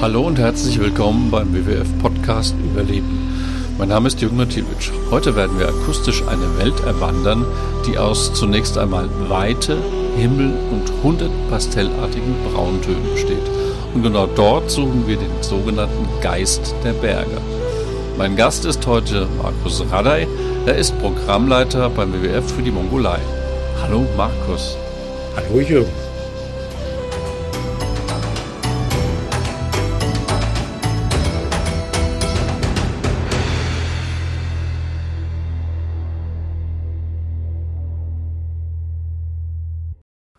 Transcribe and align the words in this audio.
Hallo 0.00 0.22
und 0.26 0.40
herzlich 0.40 0.80
willkommen 0.80 1.30
beim 1.30 1.54
WWF 1.54 1.86
Podcast 2.02 2.56
Überleben. 2.58 3.72
Mein 3.78 3.90
Name 3.90 4.08
ist 4.08 4.20
Jürgen 4.20 4.38
Mathiewicz. 4.38 4.90
Heute 5.12 5.36
werden 5.36 5.56
wir 5.60 5.68
akustisch 5.68 6.24
eine 6.26 6.58
Welt 6.58 6.80
erwandern, 6.80 7.44
die 7.86 7.96
aus 7.96 8.34
zunächst 8.34 8.76
einmal 8.76 9.08
Weite, 9.28 9.76
Himmel 10.16 10.52
und 10.72 10.90
hundert 11.04 11.30
pastellartigen 11.48 12.34
Brauntönen 12.52 13.08
besteht. 13.12 13.38
Und 13.94 14.02
genau 14.02 14.26
dort 14.26 14.68
suchen 14.68 15.06
wir 15.06 15.16
den 15.16 15.42
sogenannten 15.42 16.08
Geist 16.20 16.74
der 16.82 16.92
Berge. 16.94 17.40
Mein 18.18 18.34
Gast 18.34 18.64
ist 18.64 18.84
heute 18.84 19.28
Markus 19.40 19.84
Radey. 19.92 20.26
Er 20.66 20.74
ist 20.74 20.98
Programmleiter 20.98 21.88
beim 21.90 22.12
WWF 22.12 22.52
für 22.52 22.62
die 22.62 22.72
Mongolei. 22.72 23.20
Hallo 23.80 24.04
Markus. 24.16 24.76
Hallo 25.36 25.60
Jürgen. 25.60 25.92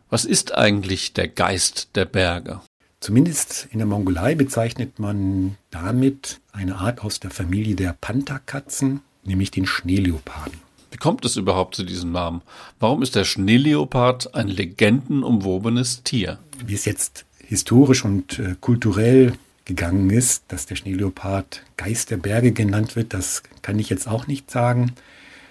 Was 0.10 0.26
ist 0.26 0.56
eigentlich 0.56 1.14
der 1.14 1.28
Geist 1.28 1.90
der 1.94 2.06
Berge? 2.06 2.62
Zumindest 3.00 3.68
in 3.70 3.78
der 3.78 3.86
Mongolei 3.86 4.34
bezeichnet 4.34 4.98
man 4.98 5.58
damit 5.70 6.42
eine 6.54 6.78
Art 6.78 7.04
aus 7.04 7.20
der 7.20 7.30
Familie 7.30 7.76
der 7.76 7.96
Pantherkatzen, 8.02 9.02
nämlich 9.24 9.52
den 9.52 9.68
Schneeleoparden. 9.68 10.67
Wie 10.92 10.98
kommt 10.98 11.26
es 11.26 11.36
überhaupt 11.36 11.76
zu 11.76 11.84
diesem 11.84 12.12
Namen? 12.12 12.42
Warum 12.80 13.02
ist 13.04 13.16
der 13.16 13.26
Schneeleopard 13.26 14.34
ein 14.36 14.48
legendenumwobenes 14.48 16.04
Tier? 16.04 16.40
Wie 16.66 16.74
es 16.74 16.86
jetzt 16.86 17.26
historisch 17.46 18.06
und 18.06 18.40
äh, 18.40 18.56
kulturell 18.60 19.34
gegangen 19.66 20.10
ist, 20.10 20.46
dass 20.48 20.66
der 20.66 20.76
Schneeleopard 20.76 21.64
Geist 21.76 22.10
der 22.10 22.18
Berge 22.18 22.54
genannt 22.54 22.96
wird, 22.96 23.14
das 23.14 23.44
kann 23.62 23.80
ich 23.80 23.90
jetzt 23.90 24.08
auch 24.08 24.28
nicht 24.28 24.50
sagen. 24.50 24.94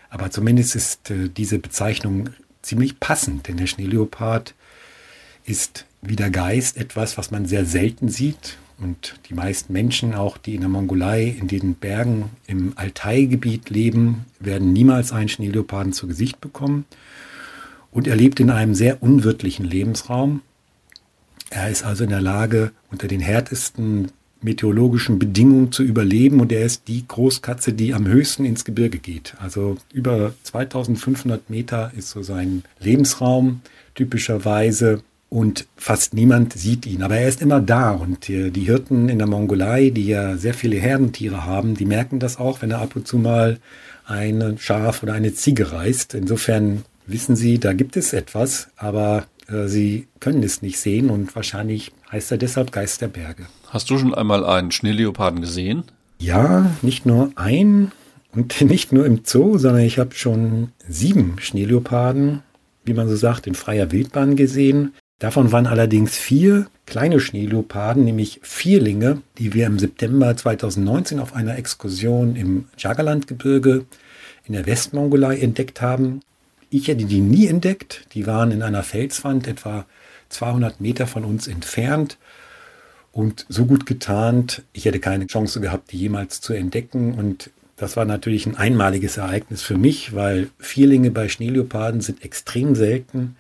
Aber 0.09 0.31
zumindest 0.31 0.75
ist 0.75 1.11
äh, 1.11 1.29
diese 1.29 1.59
Bezeichnung 1.59 2.31
ziemlich 2.63 2.99
passend, 2.99 3.49
denn 3.49 3.59
der 3.59 3.67
Schneeleopard 3.67 4.55
ist 5.45 5.87
wie 6.03 6.17
der 6.17 6.31
Geist 6.31 6.77
etwas, 6.77 7.19
was 7.19 7.31
man 7.31 7.47
sehr 7.47 7.65
selten 7.65 8.09
sieht. 8.09 8.59
Und 8.79 9.19
die 9.29 9.35
meisten 9.35 9.73
Menschen, 9.73 10.15
auch 10.15 10.37
die 10.37 10.55
in 10.55 10.61
der 10.61 10.69
Mongolei, 10.69 11.35
in 11.41 11.49
den 11.49 11.75
Bergen 11.75 12.31
im 12.47 12.73
Altai-Gebiet 12.77 13.71
leben, 13.71 14.27
werden 14.39 14.73
niemals 14.73 15.13
einen 15.13 15.29
Schneeleoparden 15.29 15.93
zu 15.93 16.07
Gesicht 16.07 16.41
bekommen. 16.41 16.85
Und 17.91 18.07
er 18.07 18.17
lebt 18.17 18.39
in 18.41 18.51
einem 18.51 18.75
sehr 18.75 19.03
unwirtlichen 19.03 19.65
Lebensraum. 19.65 20.43
Er 21.49 21.71
ist 21.71 21.85
also 21.85 22.05
in 22.05 22.11
der 22.11 22.21
Lage, 22.21 22.73
unter 22.91 23.09
den 23.09 23.21
härtesten 23.21 24.13
meteorologischen 24.43 25.19
Bedingungen 25.19 25.73
zu 25.73 25.83
überleben 25.83 26.41
und 26.41 26.53
er 26.53 26.65
ist 26.65 26.89
die 26.89 27.07
Großkatze, 27.07 27.73
die 27.73 27.95
am 27.95 28.07
höchsten 28.07 28.45
ins 28.45 28.65
Gebirge 28.65 28.99
geht. 28.99 29.35
Also 29.41 29.79
über 29.93 30.35
2500 30.43 31.49
Meter 31.49 31.93
ist 31.97 32.11
so 32.11 32.23
sein 32.23 32.63
Lebensraum 32.79 33.63
typischerweise 33.95 35.03
und 35.29 35.67
fast 35.77 36.15
niemand 36.15 36.53
sieht 36.53 36.87
ihn. 36.87 37.03
Aber 37.03 37.17
er 37.17 37.29
ist 37.29 37.43
immer 37.43 37.61
da 37.61 37.91
und 37.91 38.29
die, 38.29 38.61
Hirten 38.61 39.09
in 39.09 39.19
der 39.19 39.27
Mongolei, 39.27 39.91
die 39.91 40.07
ja 40.07 40.37
sehr 40.37 40.55
viele 40.55 40.77
Herdentiere 40.77 41.45
haben, 41.45 41.75
die 41.75 41.85
merken 41.85 42.19
das 42.19 42.39
auch, 42.39 42.63
wenn 42.63 42.71
er 42.71 42.81
ab 42.81 42.97
und 42.97 43.09
zu 43.09 43.19
mal 43.19 43.59
ein 44.07 44.57
Schaf 44.59 45.03
oder 45.03 45.15
eine 45.15 45.35
Ziege 45.35 45.73
reißt. 45.73 46.15
Insofern 46.15 46.85
wissen 47.07 47.37
sie, 47.37 47.59
da 47.59 47.73
gibt 47.73 47.97
es 47.97 48.13
etwas, 48.13 48.69
aber 48.77 49.27
äh, 49.49 49.67
sie 49.67 50.07
können 50.21 50.43
es 50.43 50.63
nicht 50.63 50.79
sehen 50.79 51.11
und 51.11 51.35
wahrscheinlich 51.35 51.93
heißt 52.11 52.31
er 52.31 52.39
deshalb 52.39 52.73
Geist 52.73 53.01
der 53.01 53.09
Berge. 53.09 53.47
Hast 53.69 53.91
du 53.91 53.99
schon 53.99 54.15
einmal 54.15 54.45
einen 54.45 54.71
Schneeleoparden 54.71 55.41
gesehen? 55.41 55.85
Ja, 56.19 56.71
nicht 56.83 57.05
nur 57.05 57.33
ein 57.35 57.93
und 58.33 58.61
nicht 58.69 58.93
nur 58.93 59.05
im 59.07 59.21
Zoo, 59.25 59.59
sondern 59.59 59.83
ich 59.83 59.99
habe 59.99 60.15
schon 60.15 60.69
sieben 60.89 61.37
Schneeleoparden, 61.41 62.43
wie 62.85 62.95
man 62.95 63.09
so 63.09 63.17
sagt, 63.17 63.47
in 63.47 63.55
freier 63.55 63.91
Wildbahn 63.91 64.37
gesehen. 64.37 64.95
Davon 65.19 65.51
waren 65.51 65.67
allerdings 65.67 66.17
vier 66.17 66.67
kleine 66.85 67.21
Schneeleoparden, 67.21 68.05
nämlich 68.05 68.39
Vierlinge, 68.43 69.23
die 69.39 69.55
wir 69.55 69.67
im 69.67 69.79
September 69.79 70.37
2019 70.37 71.21
auf 71.21 71.35
einer 71.35 71.57
Exkursion 71.57 72.37
im 72.37 72.67
Jagalandgebirge 72.77 73.87
in 74.45 74.53
der 74.53 74.67
Westmongolei 74.67 75.39
entdeckt 75.39 75.81
haben. 75.81 76.21
Ich 76.69 76.89
hätte 76.89 77.07
die 77.07 77.21
nie 77.21 77.47
entdeckt. 77.47 78.07
Die 78.13 78.27
waren 78.27 78.51
in 78.51 78.63
einer 78.63 78.83
Felswand 78.83 79.49
etwa 79.49 79.87
200 80.29 80.81
Meter 80.83 81.07
von 81.07 81.25
uns 81.25 81.49
entfernt 81.49 82.19
und 83.17 83.47
so 83.49 83.65
gut 83.65 83.87
getarnt, 83.87 84.63
ich 84.75 84.85
hätte 84.85 85.01
keine 85.01 85.27
Chance 85.27 85.63
gehabt, 85.63 85.93
die 85.93 85.99
jemals 85.99 86.43
zu 86.43 86.53
entdecken. 86.53 87.15
Und 87.15 87.51
das 87.77 87.97
war 87.97 88.05
natürlich 88.05 88.45
ein 88.45 88.57
einmaliges 88.57 89.17
Ereignis 89.17 89.63
für 89.63 89.79
mich, 89.79 90.15
weil 90.15 90.51
Vierlinge 90.59 91.11
bei 91.11 91.31
Schneeleoparden 91.31 92.03
sind 92.03 92.23
extrem 92.23 92.75
selten 92.75 93.37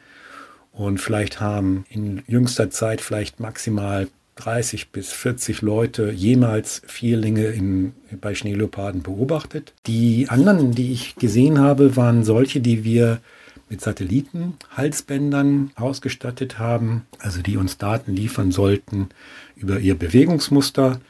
und 0.77 0.99
vielleicht 0.99 1.41
haben 1.41 1.87
in 1.89 2.23
jüngster 2.27 2.71
Zeit 2.71 3.01
vielleicht 3.01 3.41
maximal 3.41 4.09
30 4.37 4.91
bis 4.91 5.11
40 5.11 5.63
Leute 5.63 6.11
jemals 6.11 6.83
Vierlinge 6.87 7.47
in, 7.47 7.95
bei 8.21 8.35
Schneeleoparden 8.35 9.03
beobachtet. 9.03 9.73
Die 9.87 10.29
anderen, 10.29 10.73
die 10.73 10.93
ich 10.93 11.17
gesehen 11.17 11.59
habe, 11.59 11.97
waren 11.97 12.23
solche, 12.25 12.61
die 12.61 12.85
wir 12.85 13.21
mit 13.71 13.81
Satellitenhalsbändern 13.81 15.71
ausgestattet 15.75 16.59
haben, 16.59 17.07
also 17.19 17.41
die 17.41 17.57
uns 17.57 17.79
Daten 17.79 18.15
liefern 18.15 18.53
sollten 18.53 19.09
über 19.57 19.81
ihr 19.81 19.99
Bewegungsmuster, 19.99 21.01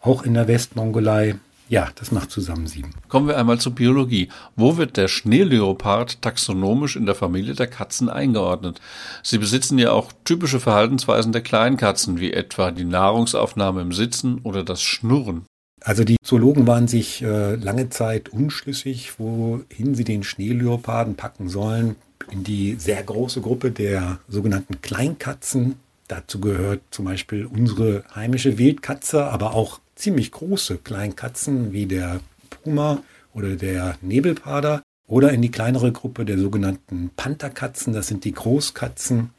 auch 0.00 0.22
in 0.22 0.34
der 0.34 0.46
Westmongolei. 0.46 1.36
Ja, 1.68 1.88
das 1.96 2.12
macht 2.12 2.30
zusammen 2.30 2.66
sieben. 2.66 2.92
Kommen 3.08 3.26
wir 3.26 3.36
einmal 3.36 3.58
zur 3.58 3.74
Biologie. 3.74 4.28
Wo 4.54 4.76
wird 4.76 4.96
der 4.96 5.08
Schneeleopard 5.08 6.22
taxonomisch 6.22 6.94
in 6.94 7.06
der 7.06 7.16
Familie 7.16 7.54
der 7.54 7.66
Katzen 7.66 8.08
eingeordnet? 8.08 8.80
Sie 9.22 9.38
besitzen 9.38 9.78
ja 9.78 9.90
auch 9.90 10.12
typische 10.24 10.60
Verhaltensweisen 10.60 11.32
der 11.32 11.42
Kleinkatzen, 11.42 12.20
wie 12.20 12.32
etwa 12.32 12.70
die 12.70 12.84
Nahrungsaufnahme 12.84 13.80
im 13.80 13.92
Sitzen 13.92 14.40
oder 14.44 14.62
das 14.62 14.82
Schnurren. 14.82 15.44
Also 15.82 16.04
die 16.04 16.16
Zoologen 16.22 16.66
waren 16.66 16.88
sich 16.88 17.22
äh, 17.22 17.56
lange 17.56 17.90
Zeit 17.90 18.28
unschlüssig, 18.28 19.18
wohin 19.18 19.94
sie 19.94 20.04
den 20.04 20.22
Schneeleoparden 20.22 21.16
packen 21.16 21.48
sollen. 21.48 21.96
In 22.30 22.44
die 22.44 22.76
sehr 22.76 23.02
große 23.02 23.40
Gruppe 23.40 23.70
der 23.70 24.18
sogenannten 24.28 24.80
Kleinkatzen. 24.80 25.76
Dazu 26.08 26.40
gehört 26.40 26.80
zum 26.90 27.04
Beispiel 27.04 27.46
unsere 27.46 28.04
heimische 28.14 28.58
Wildkatze, 28.58 29.26
aber 29.26 29.54
auch 29.54 29.80
ziemlich 29.96 30.30
große 30.30 30.78
Kleinkatzen 30.78 31.72
wie 31.72 31.86
der 31.86 32.20
Puma 32.50 33.02
oder 33.34 33.56
der 33.56 33.96
Nebelpader. 34.00 34.82
Oder 35.08 35.32
in 35.32 35.40
die 35.40 35.52
kleinere 35.52 35.92
Gruppe 35.92 36.24
der 36.24 36.36
sogenannten 36.36 37.10
Pantherkatzen. 37.16 37.92
Das 37.92 38.08
sind 38.08 38.24
die 38.24 38.32
Großkatzen 38.32 39.30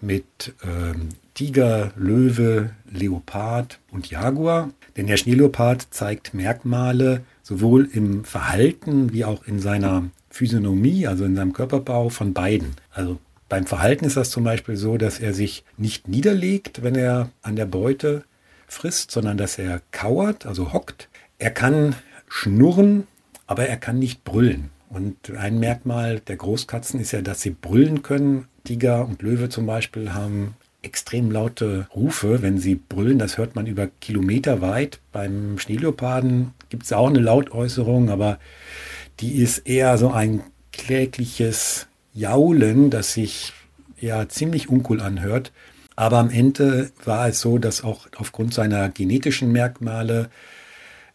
mit 0.00 0.54
ähm, 0.64 1.10
Tiger, 1.34 1.92
Löwe, 1.96 2.70
Leopard 2.90 3.78
und 3.90 4.08
Jaguar. 4.10 4.70
Denn 4.96 5.06
der 5.06 5.18
Schneeleopard 5.18 5.86
zeigt 5.90 6.32
Merkmale 6.32 7.24
sowohl 7.42 7.88
im 7.92 8.24
Verhalten 8.24 9.12
wie 9.12 9.24
auch 9.24 9.46
in 9.46 9.60
seiner 9.60 10.10
Physiognomie, 10.30 11.06
also 11.06 11.24
in 11.24 11.36
seinem 11.36 11.52
Körperbau 11.52 12.08
von 12.08 12.32
beiden. 12.32 12.74
Also 12.90 13.18
beim 13.48 13.66
Verhalten 13.66 14.06
ist 14.06 14.16
das 14.16 14.30
zum 14.30 14.44
Beispiel 14.44 14.76
so, 14.76 14.96
dass 14.96 15.18
er 15.18 15.34
sich 15.34 15.64
nicht 15.76 16.08
niederlegt, 16.08 16.82
wenn 16.82 16.94
er 16.94 17.28
an 17.42 17.56
der 17.56 17.66
Beute 17.66 18.24
frisst, 18.72 19.10
sondern 19.10 19.36
dass 19.36 19.58
er 19.58 19.80
kauert, 19.90 20.46
also 20.46 20.72
hockt. 20.72 21.08
Er 21.38 21.50
kann 21.50 21.94
schnurren, 22.28 23.06
aber 23.46 23.66
er 23.66 23.76
kann 23.76 23.98
nicht 23.98 24.24
brüllen. 24.24 24.70
Und 24.88 25.30
ein 25.36 25.58
Merkmal 25.58 26.20
der 26.20 26.36
Großkatzen 26.36 27.00
ist 27.00 27.12
ja, 27.12 27.22
dass 27.22 27.40
sie 27.40 27.50
brüllen 27.50 28.02
können. 28.02 28.46
Tiger 28.64 29.06
und 29.06 29.22
Löwe 29.22 29.48
zum 29.48 29.66
Beispiel 29.66 30.12
haben 30.12 30.54
extrem 30.82 31.30
laute 31.30 31.86
Rufe, 31.94 32.42
wenn 32.42 32.58
sie 32.58 32.74
brüllen. 32.74 33.18
Das 33.18 33.38
hört 33.38 33.54
man 33.54 33.66
über 33.66 33.86
Kilometer 34.00 34.60
weit. 34.60 35.00
Beim 35.12 35.58
Schneeleoparden 35.58 36.52
gibt 36.68 36.84
es 36.84 36.92
auch 36.92 37.08
eine 37.08 37.20
Lautäußerung, 37.20 38.10
aber 38.10 38.38
die 39.20 39.36
ist 39.36 39.58
eher 39.66 39.96
so 39.96 40.10
ein 40.10 40.42
klägliches 40.72 41.86
Jaulen, 42.12 42.90
das 42.90 43.14
sich 43.14 43.52
ja 43.98 44.28
ziemlich 44.28 44.68
uncool 44.68 45.00
anhört. 45.00 45.52
Aber 45.96 46.18
am 46.18 46.30
Ende 46.30 46.90
war 47.04 47.28
es 47.28 47.40
so, 47.40 47.58
dass 47.58 47.84
auch 47.84 48.06
aufgrund 48.16 48.54
seiner 48.54 48.88
genetischen 48.88 49.52
Merkmale 49.52 50.30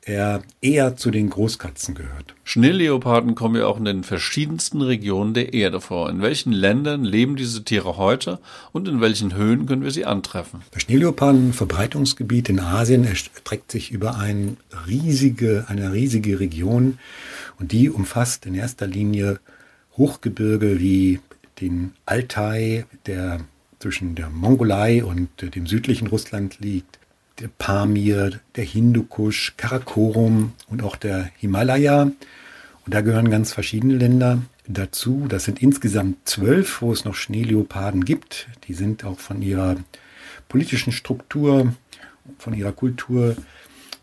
er 0.07 0.41
eher 0.61 0.95
zu 0.95 1.11
den 1.11 1.29
Großkatzen 1.29 1.93
gehört. 1.93 2.33
Schneeleoparden 2.45 3.35
kommen 3.35 3.57
ja 3.57 3.65
auch 3.65 3.77
in 3.77 3.85
den 3.85 4.03
verschiedensten 4.03 4.81
Regionen 4.81 5.33
der 5.33 5.53
Erde 5.53 5.81
vor. 5.81 6.09
In 6.09 6.21
welchen 6.21 6.53
Ländern 6.53 7.03
leben 7.03 7.35
diese 7.35 7.63
Tiere 7.65 7.97
heute 7.97 8.39
und 8.71 8.87
in 8.87 9.01
welchen 9.01 9.35
Höhen 9.35 9.65
können 9.65 9.83
wir 9.83 9.91
sie 9.91 10.05
antreffen? 10.05 10.61
Das 10.71 10.83
Schneeleoparden-Verbreitungsgebiet 10.83 12.47
in 12.47 12.61
Asien 12.61 13.03
erstreckt 13.03 13.71
sich 13.71 13.91
über 13.91 14.17
ein 14.17 14.57
riesige, 14.87 15.65
eine 15.67 15.91
riesige 15.91 16.39
Region 16.39 16.99
und 17.59 17.73
die 17.73 17.89
umfasst 17.89 18.45
in 18.45 18.55
erster 18.55 18.87
Linie 18.87 19.39
Hochgebirge 19.97 20.79
wie 20.79 21.19
den 21.59 21.91
Altai, 22.05 22.85
der 23.07 23.41
zwischen 23.79 24.15
der 24.15 24.29
Mongolei 24.29 25.03
und 25.03 25.29
dem 25.55 25.67
südlichen 25.67 26.07
Russland 26.07 26.59
liegt, 26.59 26.99
der 27.39 27.49
Pamir, 27.49 28.39
der 28.55 28.63
Hindukusch, 28.63 29.53
Karakorum 29.57 30.53
und 30.67 30.83
auch 30.83 30.95
der 30.95 31.29
Himalaya. 31.37 32.03
Und 32.03 32.93
da 32.93 33.01
gehören 33.01 33.29
ganz 33.29 33.53
verschiedene 33.53 33.95
Länder 33.95 34.41
dazu. 34.67 35.25
Das 35.27 35.43
sind 35.43 35.61
insgesamt 35.61 36.27
zwölf, 36.27 36.81
wo 36.81 36.91
es 36.91 37.05
noch 37.05 37.15
Schneeleoparden 37.15 38.05
gibt. 38.05 38.47
Die 38.67 38.73
sind 38.73 39.03
auch 39.03 39.19
von 39.19 39.41
ihrer 39.41 39.75
politischen 40.47 40.91
Struktur, 40.91 41.73
von 42.39 42.53
ihrer 42.53 42.71
Kultur 42.71 43.35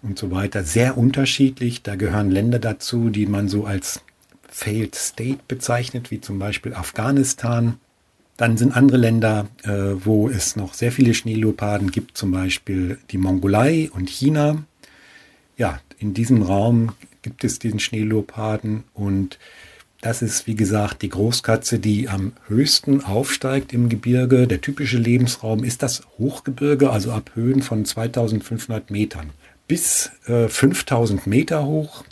und 0.03 0.19
so 0.19 0.31
weiter 0.31 0.63
sehr 0.63 0.97
unterschiedlich. 0.97 1.83
Da 1.83 1.97
gehören 1.97 2.31
Länder 2.31 2.59
dazu, 2.59 3.11
die 3.11 3.27
man 3.27 3.49
so 3.49 3.65
als 3.65 4.03
Failed 4.49 4.95
State 4.95 5.41
bezeichnet, 5.49 6.11
wie 6.11 6.21
zum 6.21 6.39
Beispiel 6.39 6.75
Afghanistan. 6.75 7.79
Dann 8.37 8.57
sind 8.57 8.77
andere 8.77 8.99
Länder, 8.99 9.47
äh, 9.63 9.71
wo 10.05 10.29
es 10.29 10.57
noch 10.57 10.75
sehr 10.75 10.91
viele 10.91 11.15
Schneeleoparden 11.15 11.91
gibt, 11.91 12.19
zum 12.19 12.33
Beispiel 12.33 12.99
die 13.11 13.19
Mongolei 13.19 13.91
und 13.93 14.11
China. 14.11 14.65
Ja, 15.57 15.81
in 15.99 16.15
diesem 16.15 16.43
Raum 16.43 16.93
gibt 17.23 17.45
es 17.45 17.59
diesen 17.59 17.79
Schneeleoparden 17.79 18.85
und 18.93 19.39
das 20.01 20.21
ist, 20.21 20.47
wie 20.47 20.55
gesagt, 20.55 21.01
die 21.01 21.09
Großkatze, 21.09 21.79
die 21.79 22.11
am 22.11 22.33
höchsten 22.47 23.03
aufsteigt 23.03 23.73
im 23.73 23.89
Gebirge. 23.89 24.47
Der 24.47 24.61
typische 24.61 24.99
Lebensraum 24.99 25.65
ist 25.65 25.83
das 25.83 26.03
Hochgebirge, 26.19 26.91
also 26.91 27.13
ab 27.13 27.31
Höhen 27.35 27.63
von 27.63 27.87
2500 27.87 28.91
Metern 28.91 29.31
bis 29.67 30.11
äh, 30.27 30.49
5000 30.49 31.27
Meter 31.27 31.65
hoch. 31.65 32.05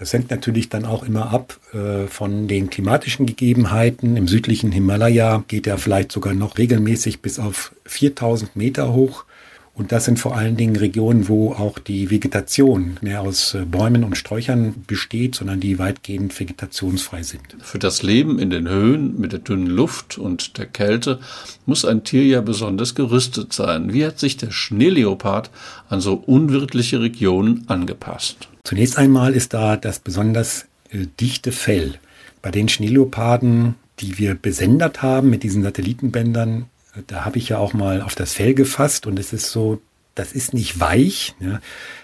Das 0.00 0.14
hängt 0.14 0.30
natürlich 0.30 0.70
dann 0.70 0.86
auch 0.86 1.02
immer 1.02 1.30
ab 1.30 1.60
äh, 1.74 2.06
von 2.06 2.48
den 2.48 2.70
klimatischen 2.70 3.26
Gegebenheiten. 3.26 4.16
Im 4.16 4.28
südlichen 4.28 4.72
Himalaya 4.72 5.44
geht 5.46 5.66
er 5.66 5.76
vielleicht 5.76 6.10
sogar 6.10 6.32
noch 6.32 6.56
regelmäßig 6.56 7.20
bis 7.20 7.38
auf 7.38 7.74
4000 7.84 8.56
Meter 8.56 8.94
hoch. 8.94 9.26
Und 9.74 9.92
das 9.92 10.04
sind 10.04 10.18
vor 10.18 10.36
allen 10.36 10.56
Dingen 10.56 10.76
Regionen, 10.76 11.28
wo 11.28 11.52
auch 11.52 11.78
die 11.78 12.10
Vegetation 12.10 12.98
mehr 13.00 13.22
aus 13.22 13.54
äh, 13.54 13.64
Bäumen 13.64 14.04
und 14.04 14.16
Sträuchern 14.16 14.74
besteht, 14.86 15.36
sondern 15.36 15.60
die 15.60 15.78
weitgehend 15.78 16.38
vegetationsfrei 16.38 17.22
sind. 17.22 17.56
Für 17.60 17.78
das 17.78 18.02
Leben 18.02 18.38
in 18.38 18.50
den 18.50 18.68
Höhen 18.68 19.18
mit 19.18 19.32
der 19.32 19.38
dünnen 19.38 19.68
Luft 19.68 20.18
und 20.18 20.58
der 20.58 20.66
Kälte 20.66 21.20
muss 21.66 21.84
ein 21.84 22.04
Tier 22.04 22.24
ja 22.24 22.40
besonders 22.40 22.94
gerüstet 22.94 23.52
sein. 23.52 23.92
Wie 23.92 24.04
hat 24.04 24.18
sich 24.18 24.36
der 24.36 24.50
Schneeleopard 24.50 25.50
an 25.88 26.00
so 26.00 26.14
unwirtliche 26.14 27.00
Regionen 27.00 27.64
angepasst? 27.68 28.48
Zunächst 28.64 28.98
einmal 28.98 29.32
ist 29.34 29.54
da 29.54 29.76
das 29.76 30.00
besonders 30.00 30.66
äh, 30.90 31.06
dichte 31.20 31.52
Fell. 31.52 31.94
Bei 32.42 32.50
den 32.50 32.68
Schneeleoparden, 32.68 33.76
die 34.00 34.18
wir 34.18 34.34
besendet 34.34 35.02
haben 35.02 35.30
mit 35.30 35.42
diesen 35.42 35.62
Satellitenbändern, 35.62 36.66
da 37.06 37.24
habe 37.24 37.38
ich 37.38 37.50
ja 37.50 37.58
auch 37.58 37.72
mal 37.72 38.02
auf 38.02 38.14
das 38.14 38.32
Fell 38.32 38.54
gefasst 38.54 39.06
und 39.06 39.18
es 39.18 39.32
ist 39.32 39.50
so, 39.50 39.80
das 40.14 40.32
ist 40.32 40.54
nicht 40.54 40.80
weich, 40.80 41.34
ja. 41.40 41.60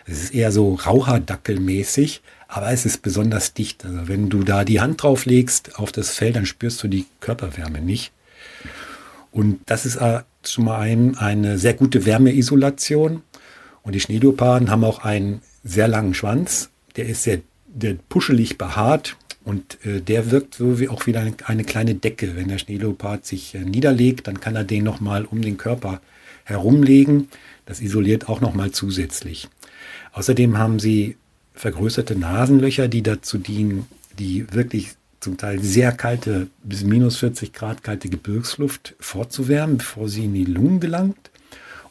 es 0.06 0.24
ist 0.24 0.34
eher 0.34 0.52
so 0.52 0.74
Raucherdackelmäßig, 0.74 2.22
aber 2.48 2.70
es 2.70 2.86
ist 2.86 3.02
besonders 3.02 3.54
dicht. 3.54 3.84
Also 3.84 4.08
wenn 4.08 4.28
du 4.28 4.42
da 4.42 4.64
die 4.64 4.80
Hand 4.80 5.02
drauf 5.02 5.26
legst 5.26 5.78
auf 5.78 5.92
das 5.92 6.10
Fell, 6.10 6.32
dann 6.32 6.46
spürst 6.46 6.82
du 6.82 6.88
die 6.88 7.06
Körperwärme 7.20 7.80
nicht. 7.80 8.12
Und 9.32 9.60
das 9.66 9.84
ist 9.84 9.98
zum 10.42 10.68
einen 10.68 11.18
eine 11.18 11.58
sehr 11.58 11.74
gute 11.74 12.06
Wärmeisolation. 12.06 13.22
Und 13.82 13.94
die 13.94 14.00
Schneeleoparden 14.00 14.70
haben 14.70 14.84
auch 14.84 15.00
einen 15.00 15.42
sehr 15.62 15.88
langen 15.88 16.14
Schwanz. 16.14 16.70
Der 16.96 17.06
ist 17.06 17.24
sehr 17.24 17.40
der 17.66 17.96
puschelig 18.08 18.56
behaart. 18.56 19.16
Und 19.46 19.78
äh, 19.86 20.00
der 20.00 20.32
wirkt 20.32 20.56
so 20.56 20.80
wie 20.80 20.88
auch 20.88 21.06
wieder 21.06 21.20
eine, 21.20 21.32
eine 21.44 21.62
kleine 21.62 21.94
Decke. 21.94 22.34
Wenn 22.34 22.48
der 22.48 22.58
Schneeleopard 22.58 23.24
sich 23.24 23.54
äh, 23.54 23.60
niederlegt, 23.60 24.26
dann 24.26 24.40
kann 24.40 24.56
er 24.56 24.64
den 24.64 24.82
nochmal 24.82 25.24
um 25.24 25.40
den 25.40 25.56
Körper 25.56 26.00
herumlegen. 26.42 27.28
Das 27.64 27.80
isoliert 27.80 28.28
auch 28.28 28.40
nochmal 28.40 28.72
zusätzlich. 28.72 29.48
Außerdem 30.12 30.58
haben 30.58 30.80
sie 30.80 31.16
vergrößerte 31.54 32.16
Nasenlöcher, 32.16 32.88
die 32.88 33.02
dazu 33.02 33.38
dienen, 33.38 33.86
die 34.18 34.52
wirklich 34.52 34.94
zum 35.20 35.36
Teil 35.36 35.62
sehr 35.62 35.92
kalte, 35.92 36.48
bis 36.64 36.82
minus 36.82 37.18
40 37.18 37.52
Grad 37.52 37.84
kalte 37.84 38.08
Gebirgsluft 38.08 38.96
vorzuwärmen, 38.98 39.78
bevor 39.78 40.08
sie 40.08 40.24
in 40.24 40.34
die 40.34 40.44
Lungen 40.44 40.80
gelangt. 40.80 41.30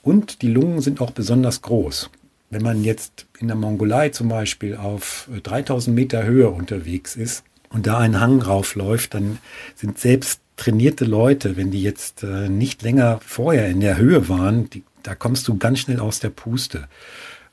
Und 0.02 0.42
die 0.42 0.50
Lungen 0.50 0.82
sind 0.82 1.00
auch 1.00 1.12
besonders 1.12 1.62
groß. 1.62 2.10
Wenn 2.56 2.64
man 2.64 2.86
jetzt 2.86 3.26
in 3.38 3.48
der 3.48 3.58
Mongolei 3.58 4.08
zum 4.08 4.30
Beispiel 4.30 4.78
auf 4.78 5.30
3000 5.44 5.94
Meter 5.94 6.24
Höhe 6.24 6.50
unterwegs 6.50 7.18
ist 7.18 7.44
und 7.68 7.86
da 7.86 7.98
einen 7.98 8.22
Hang 8.22 8.42
raufläuft, 8.42 9.14
dann 9.14 9.40
sind 9.76 10.00
selbst 10.00 10.40
trainierte 10.56 11.04
Leute, 11.04 11.58
wenn 11.58 11.70
die 11.70 11.84
jetzt 11.84 12.24
äh, 12.24 12.48
nicht 12.48 12.82
länger 12.82 13.20
vorher 13.26 13.68
in 13.68 13.82
der 13.82 13.98
Höhe 13.98 14.30
waren, 14.30 14.70
die, 14.70 14.84
da 15.04 15.16
kommst 15.16 15.50
du 15.50 15.58
ganz 15.58 15.80
schnell 15.80 16.00
aus 16.00 16.22
der 16.22 16.30
Puste. 16.30 16.88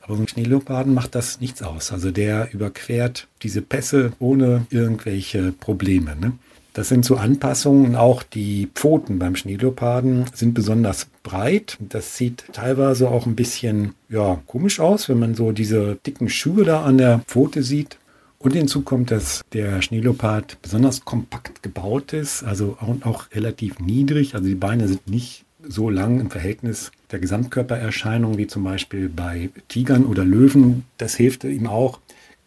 Aber 0.02 0.14
ein 0.14 0.28
Schneeleoparden 0.28 0.94
macht 0.94 1.16
das 1.16 1.40
nichts 1.40 1.64
aus. 1.64 1.90
Also 1.90 2.12
der 2.12 2.54
überquert 2.54 3.26
diese 3.42 3.60
Pässe 3.60 4.12
ohne 4.20 4.68
irgendwelche 4.70 5.50
Probleme. 5.50 6.14
Ne? 6.14 6.34
Das 6.72 6.88
sind 6.88 7.04
so 7.04 7.16
Anpassungen. 7.16 7.96
Auch 7.96 8.22
die 8.22 8.68
Pfoten 8.74 9.18
beim 9.18 9.36
Schneeleoparden 9.36 10.24
sind 10.34 10.54
besonders 10.54 11.06
breit. 11.22 11.76
Das 11.80 12.16
sieht 12.16 12.44
teilweise 12.52 13.10
auch 13.10 13.26
ein 13.26 13.36
bisschen 13.36 13.94
ja, 14.08 14.40
komisch 14.46 14.80
aus, 14.80 15.08
wenn 15.08 15.18
man 15.18 15.34
so 15.34 15.52
diese 15.52 15.96
dicken 16.06 16.28
Schuhe 16.28 16.64
da 16.64 16.82
an 16.82 16.98
der 16.98 17.20
Pfote 17.26 17.62
sieht. 17.62 17.98
Und 18.38 18.54
hinzu 18.54 18.82
kommt, 18.82 19.12
dass 19.12 19.42
der 19.52 19.82
Schneeleopard 19.82 20.60
besonders 20.62 21.04
kompakt 21.04 21.62
gebaut 21.62 22.12
ist, 22.12 22.42
also 22.42 22.76
auch, 22.80 23.06
auch 23.06 23.26
relativ 23.32 23.78
niedrig. 23.78 24.34
Also 24.34 24.48
die 24.48 24.56
Beine 24.56 24.88
sind 24.88 25.08
nicht 25.08 25.44
so 25.68 25.90
lang 25.90 26.18
im 26.18 26.30
Verhältnis 26.30 26.90
der 27.12 27.20
Gesamtkörpererscheinung 27.20 28.38
wie 28.38 28.48
zum 28.48 28.64
Beispiel 28.64 29.08
bei 29.08 29.50
Tigern 29.68 30.04
oder 30.06 30.24
Löwen. 30.24 30.84
Das 30.98 31.14
hilft 31.14 31.44
ihm 31.44 31.68
auch, 31.68 32.00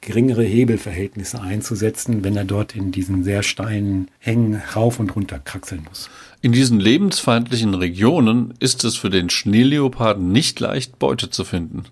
geringere 0.05 0.43
Hebelverhältnisse 0.43 1.41
einzusetzen, 1.41 2.23
wenn 2.23 2.37
er 2.37 2.45
dort 2.45 2.75
in 2.75 2.91
diesen 2.91 3.23
sehr 3.23 3.43
steilen 3.43 4.09
Hängen 4.19 4.61
rauf 4.75 4.99
und 4.99 5.15
runter 5.15 5.39
kraxeln 5.39 5.83
muss. 5.87 6.09
In 6.41 6.51
diesen 6.51 6.79
lebensfeindlichen 6.79 7.73
Regionen 7.73 8.53
ist 8.59 8.83
es 8.83 8.95
für 8.95 9.09
den 9.09 9.29
Schneeleoparden 9.29 10.31
nicht 10.31 10.59
leicht, 10.59 10.99
Beute 10.99 11.29
zu 11.29 11.43
finden. 11.43 11.85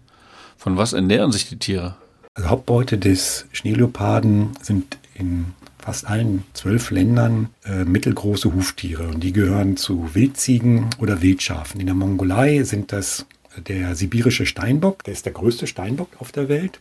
Von 0.57 0.77
was 0.77 0.94
ernähren 0.94 1.31
sich 1.31 1.50
die 1.50 1.57
Tiere? 1.57 1.95
Also 2.36 2.50
Hauptbeute 2.50 2.98
des 2.98 3.45
Schneeleoparden 3.51 4.51
sind 4.62 4.98
in 5.15 5.48
fast 5.80 6.07
allen 6.07 6.44
zwölf 6.54 6.92
Ländern 6.92 7.50
äh, 7.65 7.83
mittelgroße 7.83 8.54
Huftiere 8.54 9.07
und 9.10 9.21
die 9.21 9.33
gehören 9.33 9.75
zu 9.75 10.15
Wildziegen 10.15 10.86
oder 11.00 11.21
Wildschafen. 11.21 11.81
In 11.81 11.88
der 11.88 11.95
Mongolei 11.95 12.63
sind 12.63 12.93
das 12.93 13.25
der 13.67 13.96
sibirische 13.96 14.46
Steinbock, 14.46 15.03
der 15.03 15.13
ist 15.13 15.25
der 15.25 15.34
größte 15.34 15.67
Steinbock 15.67 16.10
auf 16.20 16.32
der 16.32 16.50
Welt 16.50 16.79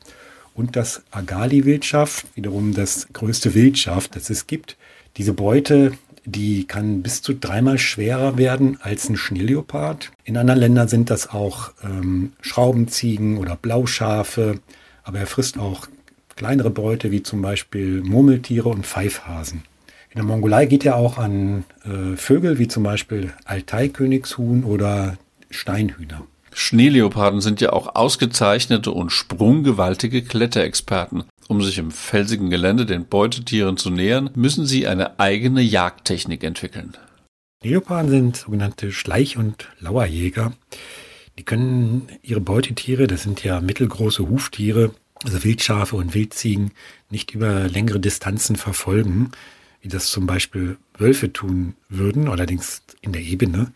und 0.55 0.77
das 0.77 1.03
Agali-Wildschaf, 1.11 2.25
wiederum 2.35 2.75
das 2.75 3.09
größte 3.13 3.55
Wildschaf, 3.55 4.09
das 4.09 4.31
es 4.31 4.47
gibt. 4.47 4.77
Diese 5.17 5.33
Beute, 5.33 5.93
die 6.25 6.65
kann 6.65 7.03
bis 7.03 7.23
zu 7.23 7.35
dreimal 7.35 7.79
schwerer 7.79 8.39
werden 8.39 8.79
als 8.81 9.09
ein 9.09 9.17
Schneeleopard. 9.17 10.13
In 10.25 10.37
anderen 10.37 10.61
Ländern 10.61 10.89
sind 10.89 11.11
das 11.11 11.31
auch 11.31 11.73
ähm, 11.83 12.33
Schraubenziegen 12.41 13.39
oder 13.39 13.57
Blauschafe, 13.57 14.61
aber 15.03 15.19
er 15.19 15.27
frisst 15.27 15.59
auch 15.59 15.89
kleinere 16.37 16.71
Beute 16.71 17.11
wie 17.11 17.23
zum 17.23 17.43
Beispiel 17.43 18.03
Murmeltiere 18.03 18.69
und 18.69 18.87
Pfeifhasen. 18.87 19.63
In 20.11 20.17
der 20.17 20.25
Mongolei 20.25 20.67
geht 20.67 20.85
er 20.85 20.97
auch 20.97 21.19
an 21.19 21.65
äh, 21.85 22.17
Vögel 22.17 22.59
wie 22.59 22.69
zum 22.69 22.83
Beispiel 22.83 23.33
Altai-Königshuhn 23.45 24.63
oder 24.65 25.17
Steinhühner. 25.51 26.27
Schneeleoparden 26.53 27.41
sind 27.41 27.61
ja 27.61 27.73
auch 27.73 27.95
ausgezeichnete 27.95 28.91
und 28.91 29.11
sprunggewaltige 29.11 30.23
Kletterexperten. 30.23 31.25
Um 31.49 31.63
sich 31.63 31.79
im 31.79 31.91
felsigen 31.91 32.51
Gelände 32.51 32.87
den 32.87 33.07
Beutetieren 33.07 33.77
zu 33.77 33.91
nähern, 33.91 34.31
müssen 34.35 34.67
sie 34.67 34.87
eine 34.87 35.19
eigene 35.19 35.63
Jagdtechnik 35.63 36.45
entwickeln. 36.45 36.97
Leoparden 37.63 38.11
sind 38.11 38.37
sogenannte 38.37 38.93
Schleich- 38.93 39.37
und 39.37 39.69
Lauerjäger. 39.81 40.53
Die 41.39 41.45
können 41.45 42.09
ihre 42.23 42.41
Beutetiere, 42.41 43.07
das 43.07 43.23
sind 43.23 43.43
ja 43.45 43.61
mittelgroße 43.61 44.29
Huftiere, 44.29 44.95
also 45.25 45.45
Wildschafe 45.45 45.97
und 45.97 46.15
Wildziegen, 46.15 46.73
nicht 47.11 47.35
über 47.35 47.69
längere 47.69 48.01
Distanzen 48.01 48.57
verfolgen, 48.57 49.31
wie 49.81 49.89
das 49.89 50.07
zum 50.09 50.27
Beispiel 50.27 50.77
Wölfe 50.99 51.33
tun 51.33 51.75
würden, 51.89 52.29
allerdings 52.29 52.83
in 53.01 53.13
der 53.13 53.23
Ebene 53.23 53.73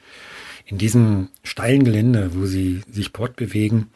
in 0.66 0.78
diesem 0.78 1.28
steilen 1.42 1.84
Gelände, 1.84 2.32
wo 2.34 2.46
sie 2.46 2.82
sich 2.90 3.10
fortbewegen, 3.10 3.86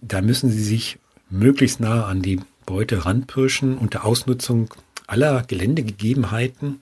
da 0.00 0.20
müssen 0.20 0.50
sie 0.50 0.62
sich 0.62 0.98
möglichst 1.30 1.80
nah 1.80 2.04
an 2.06 2.22
die 2.22 2.40
Beute 2.66 3.04
ranpirschen 3.04 3.76
unter 3.76 4.04
Ausnutzung 4.04 4.72
aller 5.06 5.42
Geländegegebenheiten. 5.42 6.80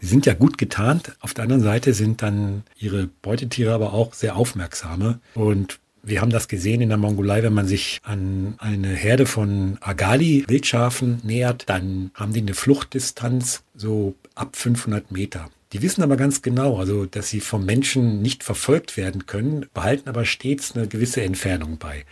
Sie 0.00 0.06
sind 0.06 0.26
ja 0.26 0.34
gut 0.34 0.58
getarnt. 0.58 1.16
Auf 1.20 1.34
der 1.34 1.44
anderen 1.44 1.62
Seite 1.62 1.94
sind 1.94 2.22
dann 2.22 2.62
ihre 2.76 3.06
Beutetiere 3.22 3.72
aber 3.72 3.92
auch 3.92 4.12
sehr 4.14 4.36
aufmerksame. 4.36 5.20
Und 5.34 5.78
wir 6.02 6.20
haben 6.20 6.30
das 6.30 6.48
gesehen 6.48 6.82
in 6.82 6.90
der 6.90 6.98
Mongolei, 6.98 7.42
wenn 7.42 7.54
man 7.54 7.66
sich 7.66 8.00
an 8.02 8.56
eine 8.58 8.88
Herde 8.88 9.24
von 9.24 9.78
Agali-Wildschafen 9.80 11.20
nähert, 11.22 11.68
dann 11.68 12.10
haben 12.14 12.34
die 12.34 12.40
eine 12.40 12.54
Fluchtdistanz 12.54 13.62
so 13.74 14.14
ab 14.34 14.56
500 14.56 15.10
Meter. 15.10 15.48
Die 15.72 15.82
wissen 15.82 16.02
aber 16.02 16.16
ganz 16.16 16.42
genau, 16.42 16.78
also 16.78 17.06
dass 17.06 17.30
sie 17.30 17.40
vom 17.40 17.64
Menschen 17.64 18.22
nicht 18.22 18.44
verfolgt 18.44 18.96
werden 18.96 19.26
können, 19.26 19.66
behalten 19.74 20.08
aber 20.08 20.24
stets 20.24 20.76
eine 20.76 20.86
gewisse 20.86 21.22
Entfernung 21.22 21.78
bei. 21.78 22.04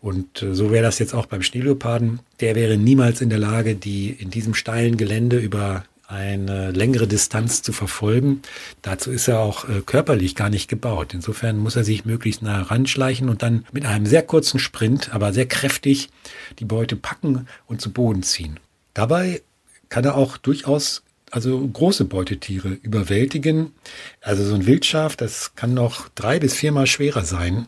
Und 0.00 0.42
äh, 0.42 0.54
so 0.54 0.70
wäre 0.70 0.84
das 0.84 0.98
jetzt 0.98 1.14
auch 1.14 1.26
beim 1.26 1.42
Schneeleoparden. 1.42 2.20
Der 2.40 2.54
wäre 2.54 2.76
niemals 2.76 3.20
in 3.20 3.30
der 3.30 3.38
Lage, 3.38 3.74
die 3.74 4.10
in 4.10 4.30
diesem 4.30 4.54
steilen 4.54 4.96
Gelände 4.96 5.38
über 5.38 5.84
eine 6.08 6.70
längere 6.70 7.08
Distanz 7.08 7.62
zu 7.62 7.72
verfolgen. 7.72 8.42
Dazu 8.82 9.10
ist 9.10 9.26
er 9.26 9.40
auch 9.40 9.68
äh, 9.68 9.80
körperlich 9.84 10.36
gar 10.36 10.50
nicht 10.50 10.68
gebaut. 10.68 11.14
Insofern 11.14 11.58
muss 11.58 11.76
er 11.76 11.84
sich 11.84 12.04
möglichst 12.04 12.42
nah 12.42 12.58
heranschleichen 12.58 13.28
und 13.28 13.42
dann 13.42 13.66
mit 13.72 13.84
einem 13.84 14.06
sehr 14.06 14.22
kurzen 14.22 14.60
Sprint, 14.60 15.12
aber 15.12 15.32
sehr 15.32 15.46
kräftig 15.46 16.10
die 16.58 16.64
Beute 16.64 16.94
packen 16.94 17.48
und 17.66 17.80
zu 17.80 17.92
Boden 17.92 18.22
ziehen. 18.22 18.60
Dabei 18.94 19.42
kann 19.88 20.04
er 20.04 20.16
auch 20.16 20.36
durchaus 20.36 21.02
also 21.30 21.66
große 21.66 22.04
Beutetiere 22.04 22.68
überwältigen. 22.82 23.72
Also 24.20 24.44
so 24.44 24.54
ein 24.54 24.66
Wildschaf, 24.66 25.16
das 25.16 25.54
kann 25.54 25.74
noch 25.74 26.08
drei 26.14 26.38
bis 26.38 26.54
viermal 26.54 26.86
schwerer 26.86 27.24
sein 27.24 27.66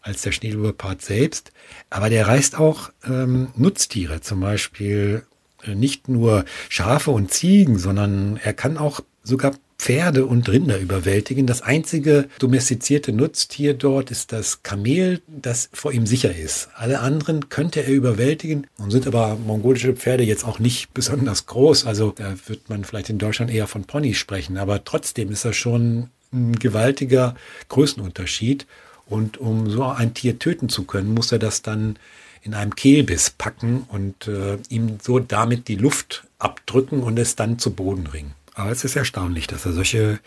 als 0.00 0.22
der 0.22 0.32
Schneeleopard 0.32 1.00
selbst. 1.00 1.52
Aber 1.90 2.10
der 2.10 2.26
reißt 2.26 2.58
auch 2.58 2.90
ähm, 3.04 3.48
Nutztiere, 3.56 4.20
zum 4.20 4.40
Beispiel 4.40 5.24
äh, 5.62 5.74
nicht 5.74 6.08
nur 6.08 6.44
Schafe 6.68 7.12
und 7.12 7.32
Ziegen, 7.32 7.78
sondern 7.78 8.38
er 8.42 8.52
kann 8.52 8.78
auch 8.78 9.00
sogar 9.22 9.52
Pferde 9.82 10.26
und 10.26 10.48
Rinder 10.48 10.78
überwältigen. 10.78 11.48
Das 11.48 11.60
einzige 11.60 12.28
domestizierte 12.38 13.12
Nutztier 13.12 13.74
dort 13.74 14.12
ist 14.12 14.30
das 14.30 14.62
Kamel, 14.62 15.22
das 15.26 15.70
vor 15.72 15.90
ihm 15.90 16.06
sicher 16.06 16.32
ist. 16.32 16.68
Alle 16.76 17.00
anderen 17.00 17.48
könnte 17.48 17.80
er 17.82 17.92
überwältigen. 17.92 18.68
Nun 18.78 18.92
sind 18.92 19.08
aber 19.08 19.36
mongolische 19.44 19.92
Pferde 19.94 20.22
jetzt 20.22 20.44
auch 20.44 20.60
nicht 20.60 20.90
besonders 20.94 21.46
groß. 21.46 21.84
Also 21.84 22.14
da 22.16 22.32
wird 22.46 22.68
man 22.68 22.84
vielleicht 22.84 23.10
in 23.10 23.18
Deutschland 23.18 23.50
eher 23.50 23.66
von 23.66 23.82
Ponys 23.82 24.18
sprechen. 24.18 24.56
Aber 24.56 24.84
trotzdem 24.84 25.32
ist 25.32 25.44
das 25.44 25.56
schon 25.56 26.10
ein 26.32 26.54
gewaltiger 26.54 27.34
Größenunterschied. 27.68 28.68
Und 29.06 29.38
um 29.38 29.68
so 29.68 29.82
ein 29.82 30.14
Tier 30.14 30.38
töten 30.38 30.68
zu 30.68 30.84
können, 30.84 31.12
muss 31.12 31.32
er 31.32 31.40
das 31.40 31.62
dann 31.62 31.98
in 32.42 32.54
einem 32.54 32.76
Kehlbiss 32.76 33.30
packen 33.30 33.84
und 33.88 34.28
äh, 34.28 34.58
ihm 34.68 34.98
so 35.02 35.18
damit 35.18 35.66
die 35.66 35.74
Luft 35.74 36.22
abdrücken 36.38 37.02
und 37.02 37.18
es 37.18 37.34
dann 37.34 37.58
zu 37.58 37.72
Boden 37.72 38.06
ringen. 38.06 38.34
Aber 38.54 38.70
es 38.70 38.84
ist 38.84 38.96
erstaunlich, 38.96 39.46
dass 39.46 39.66
er 39.66 39.72
solche, 39.72 40.20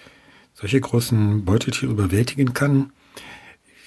solche 0.54 0.80
großen 0.82 1.46
Beuteltiere 1.46 1.92
überwältigen 1.92 2.54
kann. 2.54 2.92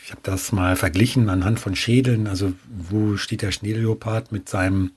Ich 0.05 0.11
habe 0.11 0.21
das 0.23 0.53
mal 0.53 0.77
verglichen 0.77 1.29
anhand 1.29 1.61
von 1.61 1.77
Schädeln. 1.77 2.27
Also 2.27 2.55
wo 2.69 3.17
steht 3.17 3.43
der 3.43 3.53
Schneeleopard 3.53 4.33
mit 4.33 4.49
seinem 4.49 4.93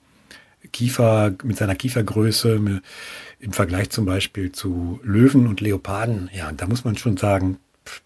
Kiefer, 0.72 1.34
mit 1.44 1.58
seiner 1.58 1.76
Kiefergröße 1.76 2.82
im 3.40 3.54
Vergleich 3.54 3.90
zum 3.90 4.06
Beispiel 4.06 4.52
zu 4.52 5.00
Löwen 5.04 5.48
und 5.48 5.60
Leoparden? 5.60 6.30
Ja, 6.34 6.52
da 6.52 6.68
muss 6.68 6.86
man 6.86 6.98
schon 6.98 7.18
sagen, 7.18 7.58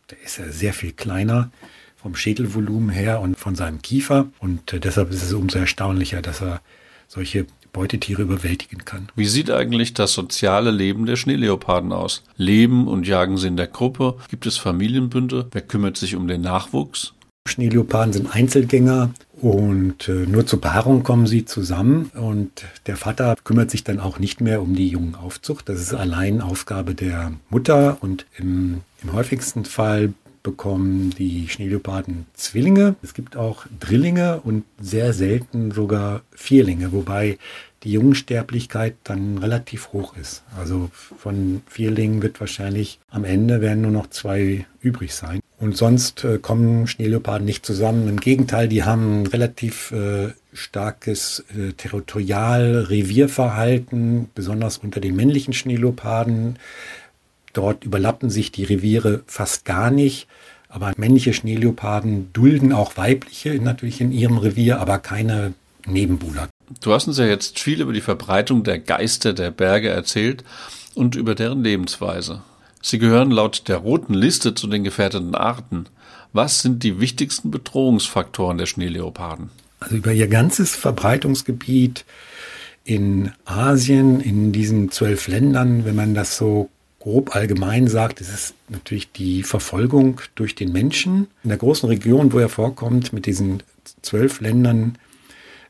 der 0.09 0.21
ist 0.21 0.37
ja 0.37 0.49
sehr 0.49 0.73
viel 0.73 0.93
kleiner 0.93 1.51
vom 1.95 2.15
Schädelvolumen 2.15 2.89
her 2.89 3.19
und 3.19 3.37
von 3.37 3.55
seinem 3.55 3.81
Kiefer. 3.81 4.29
Und 4.39 4.73
äh, 4.73 4.79
deshalb 4.79 5.11
ist 5.11 5.23
es 5.23 5.33
umso 5.33 5.59
erstaunlicher, 5.59 6.21
dass 6.21 6.41
er 6.41 6.61
solche 7.07 7.45
Beutetiere 7.75 8.21
überwältigen 8.21 8.85
kann. 8.85 9.09
Wie 9.17 9.25
sieht 9.25 9.51
eigentlich 9.51 9.93
das 9.93 10.13
soziale 10.13 10.71
Leben 10.71 11.05
der 11.05 11.17
Schneeleoparden 11.17 11.91
aus? 11.91 12.23
Leben 12.37 12.87
und 12.87 13.05
jagen 13.05 13.37
sie 13.37 13.47
in 13.47 13.57
der 13.57 13.67
Gruppe? 13.67 14.15
Gibt 14.29 14.45
es 14.45 14.57
Familienbünde? 14.57 15.47
Wer 15.51 15.61
kümmert 15.61 15.97
sich 15.97 16.15
um 16.15 16.29
den 16.29 16.39
Nachwuchs? 16.39 17.13
Schneeleoparden 17.47 18.13
sind 18.13 18.33
Einzelgänger 18.33 19.11
und 19.41 20.07
äh, 20.07 20.25
nur 20.25 20.47
zur 20.47 20.61
Paarung 20.61 21.03
kommen 21.03 21.27
sie 21.27 21.43
zusammen 21.43 22.11
und 22.15 22.63
der 22.87 22.95
Vater 22.95 23.35
kümmert 23.43 23.69
sich 23.69 23.83
dann 23.83 23.99
auch 23.99 24.19
nicht 24.19 24.39
mehr 24.39 24.61
um 24.61 24.73
die 24.73 24.87
Jungenaufzucht. 24.87 25.67
Das 25.67 25.81
ist 25.81 25.93
allein 25.93 26.39
Aufgabe 26.39 26.95
der 26.95 27.33
Mutter 27.49 27.97
und 27.99 28.25
im, 28.37 28.81
im 29.03 29.11
häufigsten 29.11 29.65
Fall 29.65 30.13
bekommen 30.45 31.09
die 31.09 31.49
Schneeleoparden 31.49 32.27
Zwillinge. 32.35 32.95
Es 33.01 33.15
gibt 33.15 33.35
auch 33.35 33.65
Drillinge 33.79 34.39
und 34.41 34.63
sehr 34.79 35.11
selten 35.11 35.71
sogar 35.71 36.21
Vierlinge, 36.31 36.93
wobei 36.93 37.37
die 37.83 37.91
Jungensterblichkeit 37.91 38.95
dann 39.03 39.39
relativ 39.39 39.91
hoch 39.91 40.15
ist. 40.15 40.43
Also 40.57 40.89
von 40.93 41.61
Vierlingen 41.67 42.21
wird 42.21 42.39
wahrscheinlich 42.39 42.99
am 43.09 43.25
Ende 43.25 43.59
werden 43.59 43.81
nur 43.81 43.91
noch 43.91 44.09
zwei 44.11 44.65
übrig 44.81 45.15
sein. 45.15 45.41
Und 45.57 45.77
sonst 45.77 46.23
äh, 46.23 46.37
kommen 46.37 46.85
Schneeleoparden 46.85 47.45
nicht 47.45 47.65
zusammen. 47.65 48.07
Im 48.07 48.19
Gegenteil, 48.19 48.67
die 48.67 48.83
haben 48.83 49.21
ein 49.21 49.27
relativ 49.27 49.91
äh, 49.91 50.33
starkes 50.53 51.43
äh, 51.57 51.71
Territorial-Revierverhalten, 51.73 54.29
besonders 54.35 54.77
unter 54.77 54.99
den 54.99 55.15
männlichen 55.15 55.53
Schneeleoparden. 55.53 56.59
Dort 57.55 57.85
überlappen 57.85 58.29
sich 58.29 58.51
die 58.51 58.65
Reviere 58.65 59.23
fast 59.27 59.63
gar 59.63 59.89
nicht. 59.89 60.27
Aber 60.67 60.91
männliche 60.97 61.33
Schneeleoparden 61.33 62.33
dulden 62.33 62.73
auch 62.73 62.97
weibliche 62.97 63.55
natürlich 63.55 64.01
in 64.01 64.11
ihrem 64.11 64.37
Revier, 64.37 64.81
aber 64.81 64.99
keine 64.99 65.53
Nebenbuhler. 65.87 66.49
Du 66.81 66.91
hast 66.91 67.07
uns 67.07 67.17
ja 67.17 67.25
jetzt 67.25 67.59
viel 67.59 67.79
über 67.79 67.93
die 67.93 68.01
Verbreitung 68.01 68.65
der 68.65 68.79
Geister 68.79 69.31
der 69.31 69.51
Berge 69.51 69.87
erzählt 69.87 70.43
und 70.95 71.15
über 71.15 71.33
deren 71.33 71.63
Lebensweise. 71.63 72.41
Sie 72.81 72.99
gehören 72.99 73.31
laut 73.31 73.69
der 73.69 73.77
roten 73.77 74.13
Liste 74.13 74.53
zu 74.53 74.67
den 74.67 74.83
gefährdeten 74.83 75.33
Arten. 75.33 75.85
Was 76.33 76.61
sind 76.61 76.83
die 76.83 76.99
wichtigsten 76.99 77.51
Bedrohungsfaktoren 77.51 78.57
der 78.57 78.65
Schneeleoparden? 78.65 79.49
Also 79.79 79.95
über 79.95 80.11
ihr 80.11 80.27
ganzes 80.27 80.75
Verbreitungsgebiet 80.75 82.03
in 82.83 83.31
Asien, 83.45 84.19
in 84.19 84.51
diesen 84.51 84.91
zwölf 84.91 85.27
Ländern, 85.27 85.85
wenn 85.85 85.95
man 85.95 86.13
das 86.13 86.35
so 86.35 86.69
grob 87.05 87.35
allgemein 87.35 87.85
sagt, 87.85 88.19
ist 88.19 88.33
es 88.33 88.53
natürlich 88.67 89.11
die 89.11 89.43
Verfolgung 89.43 90.21
durch 90.33 90.55
den 90.55 90.71
Menschen. 90.71 91.27
In 91.43 91.49
der 91.49 91.59
großen 91.59 91.87
Region, 91.87 92.33
wo 92.33 92.39
er 92.39 92.49
vorkommt, 92.49 93.13
mit 93.13 93.27
diesen 93.27 93.61
zwölf 94.01 94.41
Ländern 94.41 94.97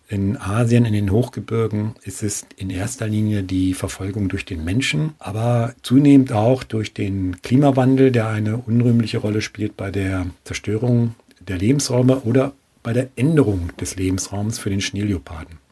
in 0.08 0.38
Asien, 0.38 0.86
in 0.86 0.94
den 0.94 1.12
Hochgebirgen, 1.12 1.96
ist 2.04 2.24
es 2.24 2.46
in 2.56 2.70
erster 2.70 3.10
Linie 3.10 3.44
die 3.44 3.74
Verfolgung 3.74 4.30
durch 4.30 4.46
den 4.46 4.64
Menschen, 4.64 5.12
aber 5.20 5.76
zunehmend 5.82 6.32
auch 6.32 6.64
durch 6.64 6.94
den 6.94 7.42
Klimawandel, 7.42 8.14
der 8.14 8.30
eine 8.30 8.56
unrühmliche 8.56 9.18
Rolle 9.18 9.42
spielt 9.42 9.76
bei 9.76 9.92
der 9.92 10.28
Zerstörung 10.46 11.16
der 11.46 11.58
Lebensräume 11.58 12.22
oder 12.22 12.54
bei 12.82 12.94
der 12.94 13.10
Änderung 13.18 13.72
des 13.78 13.98
Lebensraums 13.98 14.58
für 14.58 14.70
den 14.70 14.80
Schneeleoparden. 14.80 15.65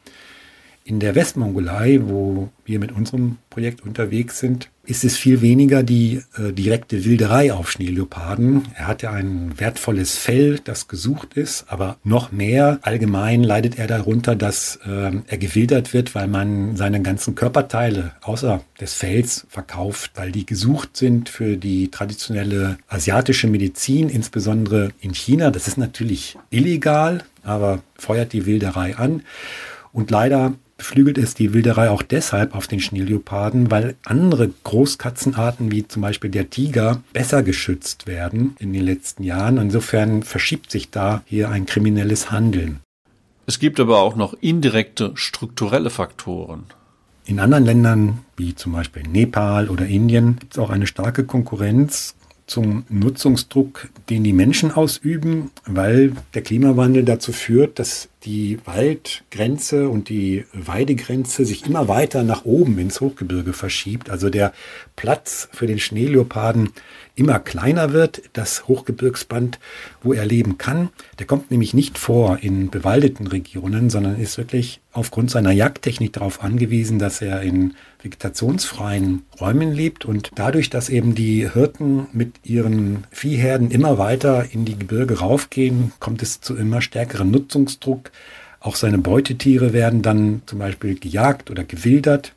In 0.85 0.99
der 0.99 1.15
Westmongolei, 1.15 1.99
wo 2.03 2.49
wir 2.65 2.77
mit 2.77 2.91
unserem 2.91 3.37
Projekt 3.49 3.81
unterwegs 3.81 4.39
sind, 4.39 4.69
ist 4.85 5.05
es 5.05 5.15
viel 5.15 5.41
weniger 5.41 5.81
die 5.81 6.21
äh, 6.37 6.51
direkte 6.51 7.05
Wilderei 7.05 7.53
auf 7.53 7.71
Schneeleoparden. 7.71 8.63
Er 8.75 8.87
hat 8.87 9.01
ja 9.01 9.11
ein 9.11 9.57
wertvolles 9.57 10.17
Fell, 10.17 10.59
das 10.61 10.89
gesucht 10.89 11.35
ist, 11.35 11.65
aber 11.69 11.95
noch 12.03 12.33
mehr 12.33 12.79
allgemein 12.81 13.43
leidet 13.43 13.79
er 13.79 13.87
darunter, 13.87 14.35
dass 14.35 14.77
äh, 14.85 15.11
er 15.25 15.37
gewildert 15.37 15.93
wird, 15.93 16.15
weil 16.15 16.27
man 16.27 16.75
seine 16.75 17.01
ganzen 17.01 17.33
Körperteile 17.33 18.11
außer 18.21 18.61
des 18.81 18.93
Fells 18.93 19.47
verkauft, 19.47 20.11
weil 20.15 20.33
die 20.33 20.45
gesucht 20.45 20.97
sind 20.97 21.29
für 21.29 21.55
die 21.55 21.91
traditionelle 21.91 22.77
asiatische 22.89 23.47
Medizin, 23.47 24.09
insbesondere 24.09 24.89
in 24.99 25.13
China. 25.13 25.49
Das 25.49 25.69
ist 25.69 25.77
natürlich 25.77 26.37
illegal, 26.49 27.23
aber 27.41 27.81
feuert 27.95 28.33
die 28.33 28.45
Wilderei 28.45 28.97
an. 28.97 29.21
Und 29.93 30.09
leider 30.09 30.53
beflügelt 30.83 31.17
es 31.17 31.33
die 31.33 31.53
Wilderei 31.53 31.89
auch 31.89 32.01
deshalb 32.01 32.53
auf 32.53 32.67
den 32.67 32.81
Schneeleoparden, 32.81 33.71
weil 33.71 33.95
andere 34.03 34.49
Großkatzenarten 34.65 35.71
wie 35.71 35.87
zum 35.87 36.01
Beispiel 36.01 36.29
der 36.29 36.49
Tiger 36.49 37.01
besser 37.13 37.41
geschützt 37.41 38.05
werden 38.05 38.57
in 38.59 38.73
den 38.73 38.83
letzten 38.83 39.23
Jahren. 39.23 39.57
Insofern 39.59 40.23
verschiebt 40.23 40.69
sich 40.69 40.91
da 40.91 41.23
hier 41.25 41.49
ein 41.49 41.65
kriminelles 41.65 42.31
Handeln. 42.31 42.81
Es 43.45 43.59
gibt 43.59 43.79
aber 43.79 44.01
auch 44.01 44.17
noch 44.17 44.33
indirekte 44.41 45.13
strukturelle 45.15 45.89
Faktoren. 45.89 46.65
In 47.25 47.39
anderen 47.39 47.63
Ländern, 47.63 48.19
wie 48.35 48.53
zum 48.53 48.73
Beispiel 48.73 49.03
Nepal 49.03 49.69
oder 49.69 49.85
Indien, 49.85 50.37
gibt 50.37 50.55
es 50.55 50.59
auch 50.59 50.69
eine 50.69 50.85
starke 50.85 51.23
Konkurrenz 51.23 52.13
zum 52.45 52.83
Nutzungsdruck, 52.89 53.87
den 54.09 54.25
die 54.25 54.33
Menschen 54.33 54.73
ausüben, 54.73 55.51
weil 55.65 56.11
der 56.33 56.41
Klimawandel 56.41 57.05
dazu 57.05 57.31
führt, 57.31 57.79
dass 57.79 58.09
die 58.25 58.59
Waldgrenze 58.65 59.89
und 59.89 60.09
die 60.09 60.45
Weidegrenze 60.53 61.45
sich 61.45 61.65
immer 61.65 61.87
weiter 61.87 62.23
nach 62.23 62.45
oben 62.45 62.77
ins 62.79 63.01
Hochgebirge 63.01 63.53
verschiebt. 63.53 64.09
Also 64.09 64.29
der 64.29 64.53
Platz 64.95 65.49
für 65.51 65.67
den 65.67 65.79
Schneeleoparden 65.79 66.69
immer 67.15 67.39
kleiner 67.39 67.93
wird, 67.93 68.23
das 68.33 68.67
Hochgebirgsband, 68.67 69.59
wo 70.01 70.13
er 70.13 70.25
leben 70.25 70.57
kann. 70.57 70.89
Der 71.19 71.27
kommt 71.27 71.51
nämlich 71.51 71.73
nicht 71.73 71.97
vor 71.97 72.39
in 72.41 72.69
bewaldeten 72.69 73.27
Regionen, 73.27 73.89
sondern 73.89 74.19
ist 74.19 74.37
wirklich 74.37 74.81
aufgrund 74.93 75.29
seiner 75.29 75.51
Jagdtechnik 75.51 76.13
darauf 76.13 76.43
angewiesen, 76.43 76.99
dass 76.99 77.21
er 77.21 77.41
in 77.41 77.75
vegetationsfreien 78.01 79.23
Räumen 79.39 79.71
lebt 79.71 80.05
und 80.05 80.31
dadurch, 80.35 80.69
dass 80.69 80.89
eben 80.89 81.15
die 81.15 81.49
Hirten 81.49 82.07
mit 82.13 82.33
ihren 82.43 83.05
Viehherden 83.11 83.71
immer 83.71 83.97
weiter 83.97 84.47
in 84.51 84.65
die 84.65 84.77
Gebirge 84.77 85.19
raufgehen, 85.19 85.93
kommt 85.99 86.21
es 86.21 86.41
zu 86.41 86.55
immer 86.55 86.81
stärkerem 86.81 87.31
Nutzungsdruck. 87.31 88.11
Auch 88.59 88.75
seine 88.75 88.97
Beutetiere 88.97 89.73
werden 89.73 90.01
dann 90.01 90.41
zum 90.45 90.59
Beispiel 90.59 90.97
gejagt 90.97 91.51
oder 91.51 91.63
gewildert. 91.63 92.33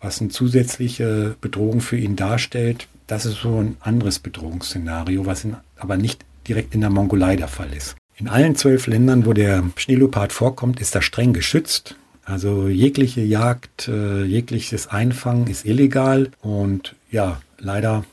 was 0.00 0.20
eine 0.20 0.30
zusätzliche 0.30 1.36
Bedrohung 1.40 1.80
für 1.80 1.96
ihn 1.96 2.16
darstellt, 2.16 2.88
das 3.06 3.24
ist 3.24 3.40
so 3.42 3.60
ein 3.60 3.76
anderes 3.80 4.18
Bedrohungsszenario, 4.18 5.26
was 5.26 5.44
in, 5.44 5.56
aber 5.76 5.96
nicht 5.96 6.24
direkt 6.48 6.74
in 6.74 6.80
der 6.80 6.90
Mongolei 6.90 7.36
der 7.36 7.48
Fall 7.48 7.72
ist. 7.72 7.94
In 8.16 8.28
allen 8.28 8.56
zwölf 8.56 8.86
Ländern, 8.86 9.26
wo 9.26 9.32
der 9.32 9.64
Schneeleopard 9.76 10.32
vorkommt, 10.32 10.80
ist 10.80 10.94
er 10.94 11.02
streng 11.02 11.32
geschützt. 11.32 11.96
Also 12.24 12.68
jegliche 12.68 13.22
Jagd, 13.22 13.88
äh, 13.88 14.24
jegliches 14.24 14.88
Einfangen 14.88 15.46
ist 15.46 15.64
illegal 15.64 16.30
und 16.40 16.94
ja, 17.10 17.40
leider 17.58 18.04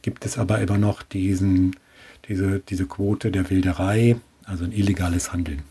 gibt 0.00 0.24
es 0.24 0.38
aber 0.38 0.60
immer 0.60 0.78
noch 0.78 1.02
diesen, 1.02 1.76
diese, 2.28 2.60
diese 2.60 2.86
Quote 2.86 3.30
der 3.30 3.50
Wilderei, 3.50 4.16
also 4.44 4.64
ein 4.64 4.72
illegales 4.72 5.32
Handeln. 5.32 5.62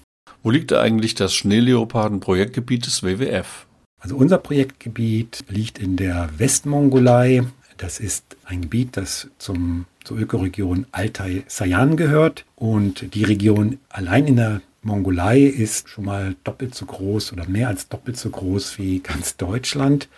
Wo 0.43 0.49
liegt 0.49 0.73
eigentlich 0.73 1.13
das 1.13 1.35
Schneeleoparden-Projektgebiet 1.35 2.87
des 2.87 3.03
WWF? 3.03 3.67
Also 3.99 4.15
unser 4.15 4.39
Projektgebiet 4.39 5.43
liegt 5.47 5.77
in 5.77 5.97
der 5.97 6.29
Westmongolei. 6.37 7.43
Das 7.77 7.99
ist 7.99 8.37
ein 8.45 8.61
Gebiet, 8.61 8.97
das 8.97 9.27
zum, 9.37 9.85
zur 10.03 10.17
Ökoregion 10.17 10.87
Altai-Sayan 10.91 11.95
gehört. 11.95 12.45
Und 12.55 13.13
die 13.13 13.23
Region 13.23 13.77
allein 13.89 14.25
in 14.25 14.37
der 14.37 14.61
Mongolei 14.81 15.41
ist 15.41 15.89
schon 15.89 16.05
mal 16.05 16.35
doppelt 16.43 16.73
so 16.73 16.85
groß 16.85 17.33
oder 17.33 17.47
mehr 17.47 17.67
als 17.67 17.87
doppelt 17.87 18.17
so 18.17 18.31
groß 18.31 18.79
wie 18.79 18.99
ganz 18.99 19.37
Deutschland. 19.37 20.09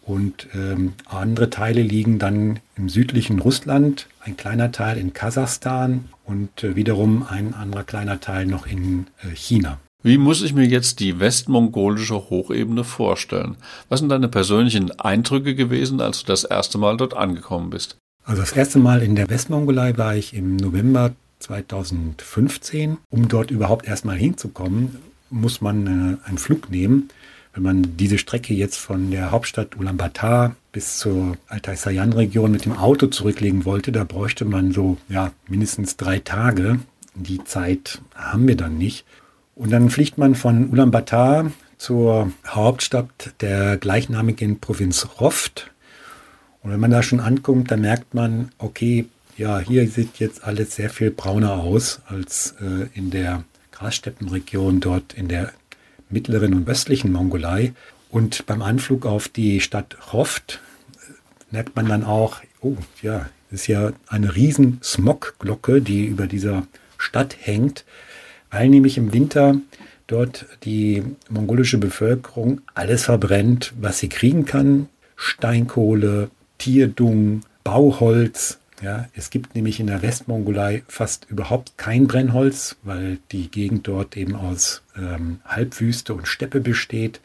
Und 0.00 0.48
ähm, 0.54 0.94
andere 1.04 1.50
Teile 1.50 1.82
liegen 1.82 2.18
dann 2.18 2.60
im 2.76 2.88
südlichen 2.88 3.40
Russland, 3.40 4.08
ein 4.28 4.36
kleiner 4.36 4.70
Teil 4.70 4.98
in 4.98 5.12
Kasachstan 5.12 6.04
und 6.24 6.62
äh, 6.62 6.76
wiederum 6.76 7.26
ein 7.28 7.54
anderer 7.54 7.84
kleiner 7.84 8.20
Teil 8.20 8.46
noch 8.46 8.66
in 8.66 9.06
äh, 9.22 9.34
China. 9.34 9.78
Wie 10.02 10.18
muss 10.18 10.42
ich 10.42 10.54
mir 10.54 10.66
jetzt 10.66 11.00
die 11.00 11.18
westmongolische 11.18 12.30
Hochebene 12.30 12.84
vorstellen? 12.84 13.56
Was 13.88 14.00
sind 14.00 14.10
deine 14.10 14.28
persönlichen 14.28 14.92
Eindrücke 15.00 15.54
gewesen, 15.56 16.00
als 16.00 16.20
du 16.20 16.26
das 16.26 16.44
erste 16.44 16.78
Mal 16.78 16.96
dort 16.96 17.14
angekommen 17.14 17.70
bist? 17.70 17.96
Also 18.24 18.42
das 18.42 18.52
erste 18.52 18.78
Mal 18.78 19.02
in 19.02 19.16
der 19.16 19.28
Westmongolei 19.28 19.96
war 19.96 20.14
ich 20.14 20.34
im 20.34 20.56
November 20.56 21.12
2015. 21.40 22.98
Um 23.10 23.28
dort 23.28 23.50
überhaupt 23.50 23.88
erstmal 23.88 24.16
hinzukommen, 24.16 24.98
muss 25.30 25.60
man 25.60 25.86
äh, 25.86 26.28
einen 26.28 26.38
Flug 26.38 26.70
nehmen. 26.70 27.08
Wenn 27.54 27.62
man 27.62 27.96
diese 27.96 28.18
Strecke 28.18 28.54
jetzt 28.54 28.76
von 28.76 29.10
der 29.10 29.32
Hauptstadt 29.32 29.76
Ulaanbaatar 29.76 30.54
bis 30.78 30.98
zur 30.98 31.36
Altai-Sayan-Region 31.48 32.52
mit 32.52 32.64
dem 32.64 32.76
Auto 32.76 33.08
zurücklegen 33.08 33.64
wollte, 33.64 33.90
da 33.90 34.04
bräuchte 34.04 34.44
man 34.44 34.70
so 34.70 34.96
ja, 35.08 35.32
mindestens 35.48 35.96
drei 35.96 36.20
Tage. 36.20 36.78
Die 37.16 37.42
Zeit 37.42 38.00
haben 38.14 38.46
wir 38.46 38.54
dann 38.54 38.78
nicht. 38.78 39.04
Und 39.56 39.72
dann 39.72 39.90
fliegt 39.90 40.18
man 40.18 40.36
von 40.36 40.70
Ulaanbaatar 40.70 41.50
zur 41.78 42.30
Hauptstadt 42.46 43.34
der 43.40 43.76
gleichnamigen 43.76 44.60
Provinz 44.60 45.08
Roft. 45.18 45.72
Und 46.62 46.70
wenn 46.70 46.78
man 46.78 46.92
da 46.92 47.02
schon 47.02 47.18
ankommt, 47.18 47.72
dann 47.72 47.80
merkt 47.80 48.14
man, 48.14 48.52
okay, 48.58 49.06
ja, 49.36 49.58
hier 49.58 49.88
sieht 49.88 50.20
jetzt 50.20 50.44
alles 50.44 50.76
sehr 50.76 50.90
viel 50.90 51.10
brauner 51.10 51.54
aus 51.54 52.02
als 52.06 52.54
äh, 52.60 52.86
in 52.96 53.10
der 53.10 53.42
Grassteppenregion 53.72 54.78
dort 54.78 55.12
in 55.12 55.26
der 55.26 55.52
mittleren 56.08 56.54
und 56.54 56.68
westlichen 56.68 57.10
Mongolei. 57.10 57.72
Und 58.10 58.46
beim 58.46 58.62
Anflug 58.62 59.06
auf 59.06 59.26
die 59.26 59.60
Stadt 59.60 59.96
Roft 60.12 60.60
merkt 61.50 61.76
man 61.76 61.86
dann 61.86 62.04
auch, 62.04 62.40
oh 62.60 62.76
ja, 63.02 63.28
ist 63.50 63.66
ja 63.66 63.92
eine 64.08 64.34
riesen 64.34 64.80
Smogglocke, 64.82 65.80
die 65.80 66.06
über 66.06 66.26
dieser 66.26 66.66
Stadt 66.98 67.36
hängt, 67.40 67.84
weil 68.50 68.68
nämlich 68.68 68.98
im 68.98 69.12
Winter 69.12 69.56
dort 70.06 70.46
die 70.64 71.04
mongolische 71.28 71.78
Bevölkerung 71.78 72.60
alles 72.74 73.04
verbrennt, 73.04 73.72
was 73.80 73.98
sie 73.98 74.08
kriegen 74.08 74.44
kann. 74.44 74.88
Steinkohle, 75.16 76.30
Tierdung, 76.58 77.42
Bauholz, 77.64 78.58
ja, 78.82 79.08
es 79.14 79.30
gibt 79.30 79.54
nämlich 79.54 79.80
in 79.80 79.88
der 79.88 80.02
Westmongolei 80.02 80.84
fast 80.86 81.26
überhaupt 81.28 81.76
kein 81.76 82.06
Brennholz, 82.06 82.76
weil 82.82 83.18
die 83.32 83.50
Gegend 83.50 83.88
dort 83.88 84.16
eben 84.16 84.36
aus 84.36 84.82
ähm, 84.96 85.40
Halbwüste 85.44 86.14
und 86.14 86.28
Steppe 86.28 86.60
besteht. 86.60 87.20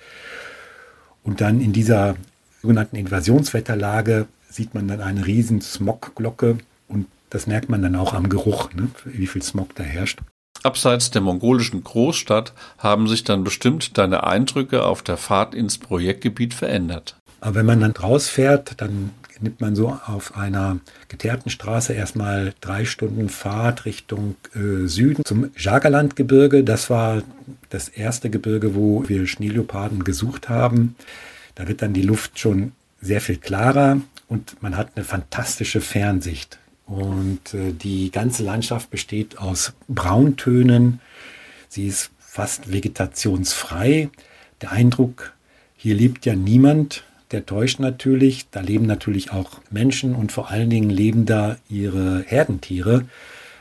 Und 1.21 1.41
dann 1.41 1.61
in 1.61 1.71
dieser 1.71 2.15
sogenannten 2.63 2.95
Invasionswetterlage 2.95 4.25
sieht 4.49 4.73
man 4.73 4.87
dann 4.87 5.01
eine 5.01 5.25
riesen 5.25 5.61
Smogglocke 5.61 6.57
und 6.87 7.07
das 7.29 7.45
merkt 7.45 7.69
man 7.69 7.81
dann 7.81 7.95
auch 7.95 8.13
am 8.13 8.29
Geruch, 8.29 8.73
ne, 8.73 8.89
wie 9.03 9.27
viel 9.27 9.43
Smog 9.43 9.75
da 9.75 9.83
herrscht. 9.83 10.19
Abseits 10.63 11.11
der 11.11 11.21
mongolischen 11.21 11.83
Großstadt 11.83 12.53
haben 12.77 13.07
sich 13.07 13.25
dann 13.25 13.43
bestimmt 13.43 13.97
deine 13.97 14.23
Eindrücke 14.23 14.85
auf 14.85 15.01
der 15.01 15.17
Fahrt 15.17 15.53
ins 15.53 15.77
Projektgebiet 15.77 16.53
verändert. 16.53 17.17
Aber 17.41 17.55
wenn 17.55 17.65
man 17.65 17.81
dann 17.81 17.91
rausfährt, 17.91 18.79
dann 18.79 19.09
nimmt 19.41 19.59
man 19.59 19.75
so 19.75 19.99
auf 20.05 20.37
einer 20.37 20.79
geteerten 21.09 21.49
Straße 21.49 21.91
erstmal 21.91 22.53
drei 22.61 22.85
Stunden 22.85 23.27
Fahrt 23.27 23.83
Richtung 23.83 24.35
äh, 24.55 24.87
Süden 24.87 25.25
zum 25.25 25.49
Jagalandgebirge. 25.57 26.63
Das 26.63 26.89
war 26.89 27.23
das 27.69 27.89
erste 27.89 28.29
Gebirge, 28.29 28.73
wo 28.73 29.03
wir 29.09 29.27
Schneeleoparden 29.27 30.05
gesucht 30.05 30.47
haben. 30.47 30.95
Da 31.55 31.67
wird 31.67 31.81
dann 31.81 31.93
die 31.93 32.01
Luft 32.01 32.39
schon 32.39 32.73
sehr 33.01 33.21
viel 33.21 33.37
klarer 33.37 34.01
und 34.27 34.61
man 34.61 34.77
hat 34.77 34.91
eine 34.95 35.05
fantastische 35.05 35.81
Fernsicht. 35.81 36.59
Und 36.85 37.53
äh, 37.53 37.71
die 37.71 38.11
ganze 38.11 38.43
Landschaft 38.43 38.89
besteht 38.89 39.37
aus 39.37 39.73
Brauntönen. 39.87 40.99
Sie 41.69 41.87
ist 41.87 42.11
fast 42.19 42.71
vegetationsfrei. 42.71 44.09
Der 44.61 44.71
Eindruck, 44.71 45.33
hier 45.75 45.95
lebt 45.95 46.25
ja 46.25 46.35
niemand 46.35 47.03
der 47.33 47.45
täuscht 47.45 47.79
natürlich. 47.79 48.49
Da 48.51 48.61
leben 48.61 48.85
natürlich 48.85 49.31
auch 49.31 49.59
Menschen 49.69 50.15
und 50.15 50.31
vor 50.31 50.49
allen 50.49 50.69
Dingen 50.69 50.89
leben 50.89 51.25
da 51.25 51.57
ihre 51.69 52.23
Herdentiere. 52.25 53.05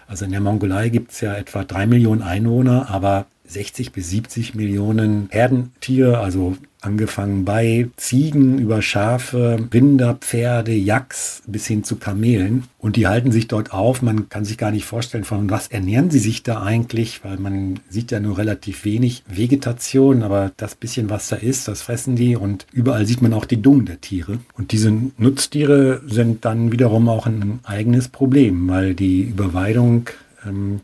Also 0.07 0.27
in 0.27 0.31
der 0.31 0.41
Mongolei 0.41 0.91
gibt 0.91 1.13
es 1.13 1.23
ja 1.23 1.35
etwa 1.35 1.65
drei 1.65 1.87
Millionen 1.87 2.23
Einwohner, 2.23 2.91
aber 2.91 3.27
60 3.53 3.93
bis 3.93 4.11
70 4.11 4.55
Millionen 4.55 5.29
Herdentiere, 5.31 6.19
also 6.19 6.57
angefangen 6.83 7.45
bei 7.45 7.88
Ziegen 7.97 8.59
über 8.59 8.83
Schafe, 8.83 9.69
Rinder, 9.73 10.15
Pferde, 10.15 10.73
Yaks 10.73 11.43
bis 11.47 11.67
hin 11.67 11.85
zu 11.85 11.97
Kamelen. 11.97 12.65
Und 12.79 12.97
die 12.97 13.07
halten 13.07 13.31
sich 13.31 13.47
dort 13.47 13.73
auf. 13.73 14.03
Man 14.03 14.29
kann 14.29 14.45
sich 14.45 14.59
gar 14.59 14.73
nicht 14.73 14.85
vorstellen, 14.85 15.25
von 15.25 15.49
was 15.49 15.69
ernähren 15.69 16.11
sie 16.11 16.19
sich 16.19 16.43
da 16.43 16.62
eigentlich, 16.62 17.25
weil 17.25 17.38
man 17.38 17.79
sieht 17.88 18.11
ja 18.11 18.19
nur 18.19 18.37
relativ 18.37 18.85
wenig 18.85 19.23
Vegetation, 19.29 20.23
aber 20.23 20.53
das 20.57 20.75
bisschen, 20.75 21.09
was 21.09 21.29
da 21.29 21.37
ist, 21.37 21.69
das 21.69 21.83
fressen 21.83 22.17
die 22.17 22.35
und 22.35 22.67
überall 22.73 23.07
sieht 23.07 23.23
man 23.23 23.33
auch 23.33 23.45
die 23.45 23.62
Dung 23.62 23.85
der 23.85 24.01
Tiere. 24.01 24.38
Und 24.59 24.73
diese 24.73 24.93
Nutztiere 25.17 26.03
sind 26.07 26.45
dann 26.45 26.73
wiederum 26.73 27.09
auch 27.09 27.27
ein 27.27 27.61
eigenes 27.62 28.09
Problem, 28.09 28.69
weil 28.69 28.95
die 28.95 29.23
Überweidung 29.23 30.09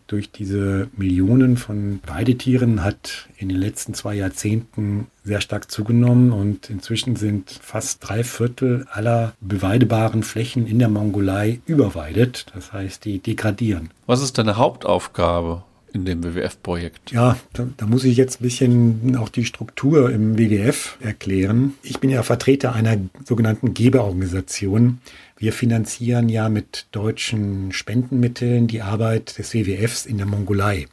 durch 0.07 0.31
diese 0.31 0.89
Millionen 0.97 1.57
von 1.57 2.01
Weidetieren 2.07 2.85
hat 2.85 3.29
in 3.37 3.49
den 3.49 3.59
letzten 3.59 3.95
zwei 3.95 4.15
Jahrzehnten 4.15 5.09
sehr 5.25 5.41
stark 5.41 5.71
zugenommen 5.71 6.33
und 6.33 6.71
inzwischen 6.71 7.17
sind 7.17 7.51
fast 7.51 8.09
drei 8.09 8.25
Viertel 8.25 8.87
aller 8.91 9.35
beweidebaren 9.41 10.23
Flächen 10.23 10.67
in 10.67 10.79
der 10.79 10.89
Mongolei 10.89 11.61
überweidet. 11.67 12.47
Das 12.55 12.73
heißt, 12.73 13.05
die 13.05 13.19
degradieren. 13.19 13.91
Was 14.07 14.23
ist 14.23 14.39
deine 14.39 14.57
Hauptaufgabe? 14.57 15.65
In 15.93 16.05
dem 16.05 16.23
WWF-Projekt? 16.23 17.13
Ja, 17.13 17.39
da, 17.53 17.67
da, 17.77 17.87
muss 17.87 18.05
ich 18.05 18.17
jetzt 18.17 18.41
ein 18.41 18.45
bisschen 18.45 19.17
auch 19.17 19.29
die 19.29 19.45
Struktur 19.45 20.11
im 20.11 20.39
WWF 20.39 20.99
erklären. 21.01 21.75
Ich 21.83 22.01
bin 22.01 22.11
ja 22.11 22.23
Vertreter 22.23 22.75
einer 22.75 22.97
sogenannten 23.25 23.75
Geberorganisation, 23.75 25.01
wir 25.39 25.53
finanzieren 25.53 26.29
ja 26.29 26.49
mit 26.49 26.87
deutschen 26.91 27.71
Spendenmitteln 27.71 28.67
die 28.67 28.83
Arbeit 28.83 29.39
des 29.39 29.55
WWFs 29.55 30.05
in 30.05 30.19
der 30.19 30.27
Mongolei. 30.27 30.87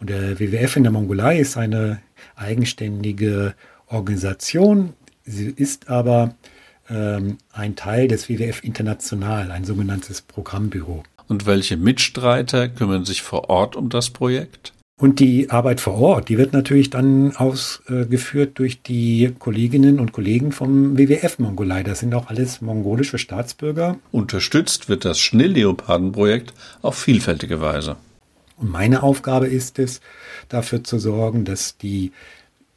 Und 0.00 0.10
der 0.10 0.40
WWF 0.40 0.76
in 0.76 0.82
der 0.82 0.92
Mongolei 0.92 1.38
ist 1.38 1.56
eine 1.56 2.00
eigenständige 2.34 3.54
Organisation. 3.86 4.94
Sie 5.24 5.46
ist 5.46 5.88
aber 5.88 6.34
ähm, 6.90 7.38
ein 7.52 7.76
Teil 7.76 8.08
des 8.08 8.28
WWF 8.28 8.64
International, 8.64 9.52
ein 9.52 9.64
sogenanntes 9.64 10.20
Programmbüro. 10.20 11.04
Und 11.28 11.46
welche 11.46 11.76
Mitstreiter 11.76 12.68
kümmern 12.68 13.04
sich 13.04 13.22
vor 13.22 13.50
Ort 13.50 13.76
um 13.76 13.88
das 13.88 14.10
Projekt? 14.10 14.72
Und 14.98 15.20
die 15.20 15.50
Arbeit 15.50 15.80
vor 15.80 15.96
Ort, 15.96 16.30
die 16.30 16.38
wird 16.38 16.54
natürlich 16.54 16.88
dann 16.88 17.36
ausgeführt 17.36 18.58
durch 18.58 18.80
die 18.80 19.34
Kolleginnen 19.38 20.00
und 20.00 20.12
Kollegen 20.12 20.52
vom 20.52 20.96
WWF 20.96 21.38
Mongolei. 21.38 21.82
Das 21.82 21.98
sind 21.98 22.14
auch 22.14 22.28
alles 22.28 22.62
mongolische 22.62 23.18
Staatsbürger. 23.18 23.98
Unterstützt 24.10 24.88
wird 24.88 25.04
das 25.04 25.18
Schnellleopardenprojekt 25.18 26.54
auf 26.80 26.96
vielfältige 26.96 27.60
Weise. 27.60 27.96
Und 28.56 28.70
meine 28.70 29.02
Aufgabe 29.02 29.48
ist 29.48 29.78
es, 29.78 30.00
dafür 30.48 30.82
zu 30.82 30.98
sorgen, 30.98 31.44
dass 31.44 31.76
die 31.76 32.12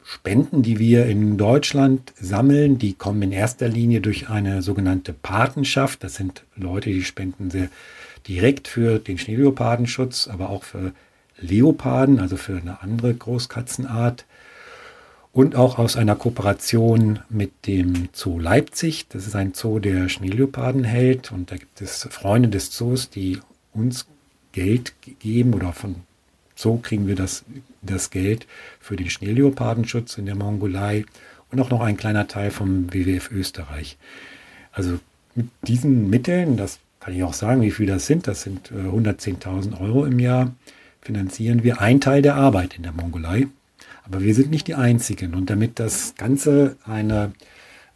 Spenden, 0.04 0.62
die 0.62 0.78
wir 0.78 1.06
in 1.06 1.38
Deutschland 1.38 2.12
sammeln, 2.20 2.80
die 2.80 2.96
kommen 2.96 3.22
in 3.22 3.32
erster 3.32 3.70
Linie 3.70 4.02
durch 4.02 4.28
eine 4.28 4.62
sogenannte 4.62 5.14
Patenschaft. 5.14 6.04
Das 6.04 6.16
sind 6.16 6.44
Leute, 6.58 6.90
die 6.90 7.04
spenden 7.04 7.50
sehr 7.50 7.70
direkt 8.30 8.68
für 8.68 9.00
den 9.00 9.18
Schneeleopardenschutz, 9.18 10.28
aber 10.28 10.50
auch 10.50 10.64
für 10.64 10.94
Leoparden, 11.40 12.20
also 12.20 12.38
für 12.38 12.58
eine 12.58 12.82
andere 12.82 13.14
Großkatzenart. 13.14 14.26
und 15.32 15.56
auch 15.56 15.78
aus 15.78 15.96
einer 15.96 16.16
Kooperation 16.16 17.20
mit 17.30 17.68
dem 17.68 18.10
Zoo 18.14 18.40
Leipzig. 18.40 19.08
Das 19.10 19.28
ist 19.28 19.36
ein 19.36 19.54
Zoo, 19.54 19.78
der 19.78 20.10
Schneeleoparden 20.10 20.84
hält 20.84 21.32
und 21.32 21.52
da 21.52 21.58
gibt 21.58 21.82
es 21.82 22.08
Freunde 22.10 22.50
des 22.50 22.72
Zoos, 22.72 23.12
die 23.12 23.40
uns 23.72 24.08
Geld 24.54 24.94
geben 25.20 25.54
oder 25.54 25.72
von 25.72 25.98
Zoo 26.56 26.80
kriegen 26.80 27.08
wir 27.08 27.16
das, 27.16 27.46
das 27.84 28.10
Geld 28.10 28.48
für 28.80 28.96
den 28.96 29.10
Schneeleopardenschutz 29.10 30.18
in 30.18 30.26
der 30.26 30.36
Mongolei 30.36 31.06
und 31.52 31.60
auch 31.62 31.70
noch 31.70 31.82
ein 31.82 31.96
kleiner 31.96 32.28
Teil 32.28 32.50
vom 32.50 32.92
WWF 32.92 33.32
Österreich. 33.32 33.98
Also 34.72 35.00
mit 35.36 35.48
diesen 35.62 36.10
Mitteln, 36.10 36.58
das 36.58 36.80
kann 37.10 37.18
ich 37.18 37.24
auch 37.24 37.34
sagen, 37.34 37.64
wie 37.64 37.72
viel 37.72 37.88
das 37.88 38.06
sind, 38.06 38.28
das 38.28 38.44
sind 38.44 38.72
110.000 38.72 39.74
äh, 39.74 39.82
Euro 39.82 40.06
im 40.06 40.20
Jahr, 40.20 40.54
finanzieren 41.02 41.64
wir 41.64 41.82
einen 41.82 42.02
Teil 42.02 42.22
der 42.22 42.36
Arbeit 42.36 42.76
in 42.76 42.84
der 42.84 42.92
Mongolei. 42.92 43.48
Aber 44.04 44.22
wir 44.22 44.36
sind 44.36 44.52
nicht 44.52 44.68
die 44.68 44.76
Einzigen. 44.76 45.34
Und 45.34 45.50
damit 45.50 45.80
das 45.80 46.14
Ganze 46.18 46.78
eine, 46.86 47.32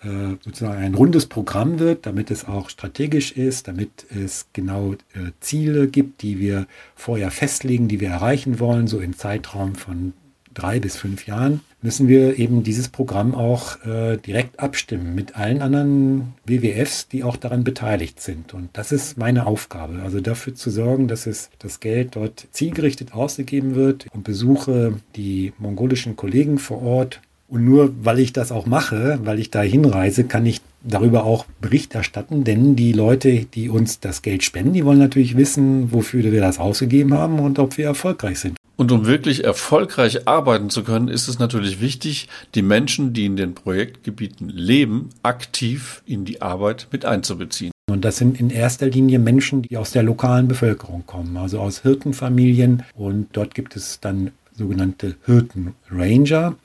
äh, 0.02 0.38
sozusagen 0.44 0.82
ein 0.82 0.96
rundes 0.96 1.28
Programm 1.28 1.78
wird, 1.78 2.08
damit 2.08 2.32
es 2.32 2.46
auch 2.46 2.70
strategisch 2.70 3.34
ist, 3.34 3.68
damit 3.68 4.08
es 4.10 4.48
genau 4.52 4.94
äh, 4.94 5.30
Ziele 5.42 5.88
gibt, 5.88 6.24
die 6.24 6.40
wir 6.40 6.66
vorher 6.96 7.30
festlegen, 7.30 7.88
die 7.88 8.00
wir 8.00 8.10
erreichen 8.10 8.60
wollen, 8.60 8.88
so 8.88 9.00
im 9.00 9.16
Zeitraum 9.16 9.76
von 9.76 10.14
drei 10.54 10.80
bis 10.80 10.98
fünf 10.98 11.28
Jahren, 11.28 11.62
müssen 11.82 12.08
wir 12.08 12.40
eben 12.40 12.64
dieses 12.64 12.88
Programm 12.88 13.36
auch 13.36 13.84
äh, 13.86 14.18
direkt 14.18 14.60
abstimmen 14.60 15.16
mit 15.16 15.36
allen 15.36 15.62
anderen 15.62 16.34
WWFs, 16.46 17.08
die 17.10 17.24
auch 17.24 17.36
daran 17.36 17.64
beteiligt 17.64 18.22
sind. 18.22 18.54
Und 18.54 18.70
das 18.74 18.92
ist 18.92 19.18
meine 19.18 19.46
Aufgabe, 19.46 20.02
also 20.04 20.22
dafür 20.22 20.56
zu 20.56 20.70
sorgen, 20.70 21.08
dass 21.08 21.28
es 21.28 21.50
das 21.60 21.80
Geld 21.80 22.16
dort 22.16 22.48
zielgerichtet 22.52 23.14
ausgegeben 23.14 23.76
wird 23.76 24.08
und 24.14 24.24
besuche 24.24 24.96
die 25.16 25.54
mongolischen 25.58 26.16
Kollegen 26.16 26.58
vor 26.58 26.82
Ort. 26.82 27.22
Und 27.50 27.66
nur 27.66 27.94
weil 28.02 28.20
ich 28.20 28.34
das 28.34 28.52
auch 28.52 28.66
mache, 28.66 29.20
weil 29.24 29.40
ich 29.40 29.52
da 29.52 29.62
hinreise, 29.62 30.24
kann 30.24 30.46
ich 30.46 30.62
darüber 30.82 31.24
auch 31.26 31.46
Bericht 31.62 31.94
erstatten, 31.96 32.44
denn 32.44 32.76
die 32.76 32.94
Leute, 32.94 33.46
die 33.46 33.70
uns 33.70 34.00
das 34.00 34.22
Geld 34.22 34.44
spenden, 34.44 34.74
die 34.74 34.86
wollen 34.86 35.00
natürlich 35.00 35.38
wissen, 35.38 35.92
wofür 35.92 36.24
wir 36.24 36.42
das 36.42 36.60
ausgegeben 36.60 37.14
haben 37.14 37.40
und 37.40 37.60
ob 37.60 37.78
wir 37.78 37.86
erfolgreich 37.86 38.40
sind. 38.40 38.58
Und 38.76 38.92
um 38.92 39.06
wirklich 39.06 39.44
erfolgreich 39.44 40.28
arbeiten 40.28 40.70
zu 40.70 40.84
können, 40.84 41.08
ist 41.08 41.28
es 41.28 41.38
natürlich 41.38 41.80
wichtig, 41.80 42.28
die 42.56 42.64
Menschen, 42.64 43.14
die 43.14 43.26
in 43.26 43.36
den 43.36 43.54
Projektgebieten 43.54 44.50
leben, 44.50 45.10
aktiv 45.22 46.02
in 46.06 46.26
die 46.26 46.42
Arbeit 46.42 46.88
mit 46.92 47.06
einzubeziehen. 47.06 47.72
Und 47.90 48.04
das 48.04 48.18
sind 48.18 48.40
in 48.40 48.50
erster 48.50 48.88
Linie 48.88 49.20
Menschen, 49.20 49.62
die 49.62 49.78
aus 49.78 49.92
der 49.92 50.04
lokalen 50.04 50.48
Bevölkerung 50.48 51.06
kommen, 51.06 51.38
also 51.38 51.60
aus 51.60 51.82
Hirtenfamilien. 51.82 52.84
Und 52.96 53.28
dort 53.34 53.54
gibt 53.54 53.76
es 53.76 54.00
dann 54.00 54.32
sogenannte 54.58 55.16
Hirtenranger. 55.26 56.56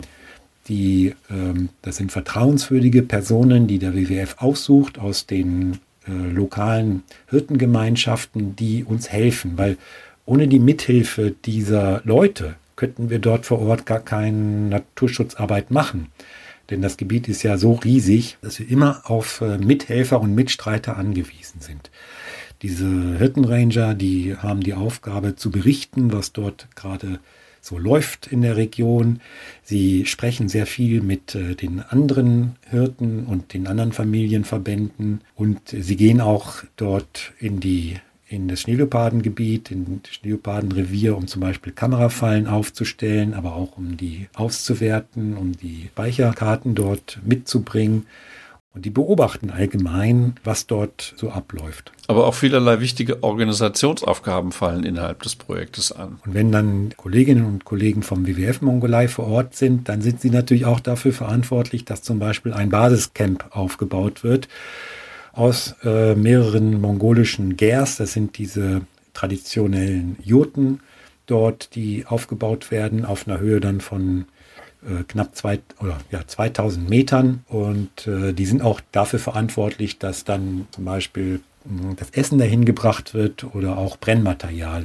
Die, 0.68 1.14
ähm, 1.30 1.70
das 1.82 1.96
sind 1.96 2.12
vertrauenswürdige 2.12 3.02
Personen, 3.02 3.66
die 3.66 3.78
der 3.78 3.94
WWF 3.94 4.36
aussucht 4.38 4.98
aus 4.98 5.26
den 5.26 5.78
äh, 6.06 6.12
lokalen 6.12 7.02
Hirtengemeinschaften, 7.28 8.56
die 8.56 8.84
uns 8.84 9.10
helfen, 9.10 9.52
weil 9.56 9.76
ohne 10.28 10.46
die 10.46 10.58
Mithilfe 10.58 11.34
dieser 11.44 12.02
Leute 12.04 12.56
könnten 12.76 13.08
wir 13.08 13.18
dort 13.18 13.46
vor 13.46 13.60
Ort 13.60 13.86
gar 13.86 14.00
keine 14.00 14.68
Naturschutzarbeit 14.68 15.70
machen. 15.70 16.08
Denn 16.68 16.82
das 16.82 16.98
Gebiet 16.98 17.28
ist 17.28 17.42
ja 17.42 17.56
so 17.56 17.72
riesig, 17.72 18.36
dass 18.42 18.58
wir 18.58 18.68
immer 18.68 19.00
auf 19.04 19.40
äh, 19.40 19.56
Mithelfer 19.56 20.20
und 20.20 20.34
Mitstreiter 20.34 20.98
angewiesen 20.98 21.60
sind. 21.60 21.90
Diese 22.60 23.16
Hirtenranger, 23.16 23.94
die 23.94 24.36
haben 24.36 24.60
die 24.60 24.74
Aufgabe 24.74 25.34
zu 25.34 25.50
berichten, 25.50 26.12
was 26.12 26.34
dort 26.34 26.68
gerade 26.76 27.20
so 27.62 27.78
läuft 27.78 28.26
in 28.26 28.42
der 28.42 28.56
Region. 28.56 29.20
Sie 29.62 30.04
sprechen 30.04 30.50
sehr 30.50 30.66
viel 30.66 31.00
mit 31.00 31.34
äh, 31.34 31.54
den 31.54 31.80
anderen 31.80 32.56
Hirten 32.68 33.24
und 33.24 33.54
den 33.54 33.66
anderen 33.66 33.92
Familienverbänden 33.92 35.22
und 35.34 35.60
sie 35.70 35.96
gehen 35.96 36.20
auch 36.20 36.64
dort 36.76 37.32
in 37.38 37.60
die 37.60 37.96
in 38.28 38.46
das 38.48 38.60
Schneeleopardengebiet, 38.60 39.70
in 39.70 40.02
das 40.02 40.14
Schneeleopardenrevier, 40.14 41.16
um 41.16 41.26
zum 41.26 41.40
Beispiel 41.40 41.72
Kamerafallen 41.72 42.46
aufzustellen, 42.46 43.34
aber 43.34 43.54
auch 43.54 43.76
um 43.76 43.96
die 43.96 44.28
auszuwerten, 44.34 45.36
um 45.36 45.52
die 45.52 45.88
Speicherkarten 45.92 46.74
dort 46.74 47.20
mitzubringen. 47.24 48.06
Und 48.74 48.84
die 48.84 48.90
beobachten 48.90 49.50
allgemein, 49.50 50.34
was 50.44 50.66
dort 50.66 51.14
so 51.16 51.30
abläuft. 51.30 51.90
Aber 52.06 52.26
auch 52.26 52.34
vielerlei 52.34 52.80
wichtige 52.80 53.22
Organisationsaufgaben 53.22 54.52
fallen 54.52 54.84
innerhalb 54.84 55.22
des 55.22 55.34
Projektes 55.34 55.90
an. 55.90 56.20
Und 56.24 56.34
wenn 56.34 56.52
dann 56.52 56.90
Kolleginnen 56.96 57.46
und 57.46 57.64
Kollegen 57.64 58.02
vom 58.02 58.26
WWF 58.26 58.60
Mongolei 58.60 59.08
vor 59.08 59.26
Ort 59.26 59.56
sind, 59.56 59.88
dann 59.88 60.02
sind 60.02 60.20
sie 60.20 60.30
natürlich 60.30 60.66
auch 60.66 60.80
dafür 60.80 61.12
verantwortlich, 61.12 61.86
dass 61.86 62.02
zum 62.02 62.18
Beispiel 62.18 62.52
ein 62.52 62.68
Basiscamp 62.68 63.46
aufgebaut 63.56 64.22
wird 64.22 64.48
aus 65.32 65.74
äh, 65.84 66.14
mehreren 66.14 66.80
mongolischen 66.80 67.56
Gers. 67.56 67.96
Das 67.96 68.12
sind 68.12 68.38
diese 68.38 68.82
traditionellen 69.14 70.16
Jurten 70.22 70.80
dort, 71.26 71.74
die 71.74 72.06
aufgebaut 72.06 72.70
werden 72.70 73.04
auf 73.04 73.26
einer 73.26 73.38
Höhe 73.38 73.60
dann 73.60 73.80
von 73.80 74.26
äh, 74.82 75.02
knapp 75.04 75.34
zwei, 75.36 75.60
oder, 75.80 75.98
ja, 76.10 76.26
2000 76.26 76.88
Metern. 76.88 77.44
Und 77.48 78.06
äh, 78.06 78.32
die 78.32 78.46
sind 78.46 78.62
auch 78.62 78.80
dafür 78.92 79.18
verantwortlich, 79.18 79.98
dass 79.98 80.24
dann 80.24 80.66
zum 80.70 80.84
Beispiel 80.84 81.40
mh, 81.64 81.94
das 81.96 82.10
Essen 82.10 82.38
dahin 82.38 82.64
gebracht 82.64 83.14
wird 83.14 83.54
oder 83.54 83.78
auch 83.78 83.96
Brennmaterial. 83.96 84.84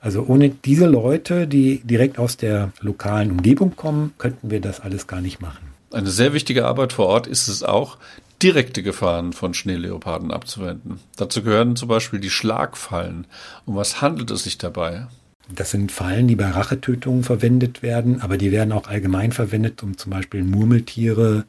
Also 0.00 0.24
ohne 0.26 0.50
diese 0.50 0.86
Leute, 0.86 1.46
die 1.46 1.78
direkt 1.78 2.18
aus 2.18 2.36
der 2.36 2.72
lokalen 2.80 3.30
Umgebung 3.30 3.74
kommen, 3.74 4.12
könnten 4.18 4.50
wir 4.50 4.60
das 4.60 4.80
alles 4.80 5.06
gar 5.06 5.22
nicht 5.22 5.40
machen. 5.40 5.74
Eine 5.92 6.10
sehr 6.10 6.32
wichtige 6.34 6.66
Arbeit 6.66 6.92
vor 6.92 7.06
Ort 7.06 7.26
ist 7.26 7.48
es 7.48 7.62
auch, 7.62 7.98
direkte 8.42 8.82
Gefahren 8.82 9.32
von 9.32 9.54
Schneeleoparden 9.54 10.30
abzuwenden. 10.30 11.00
Dazu 11.16 11.42
gehören 11.42 11.76
zum 11.76 11.88
Beispiel 11.88 12.20
die 12.20 12.30
Schlagfallen. 12.30 13.26
Um 13.64 13.76
was 13.76 14.00
handelt 14.00 14.30
es 14.30 14.44
sich 14.44 14.58
dabei? 14.58 15.06
Das 15.54 15.70
sind 15.70 15.92
Fallen, 15.92 16.26
die 16.26 16.36
bei 16.36 16.48
Rachetötungen 16.48 17.22
verwendet 17.22 17.82
werden, 17.82 18.20
aber 18.22 18.38
die 18.38 18.50
werden 18.50 18.72
auch 18.72 18.88
allgemein 18.88 19.32
verwendet, 19.32 19.82
um 19.82 19.98
zum 19.98 20.10
Beispiel 20.10 20.42
Murmeltiere 20.42 21.44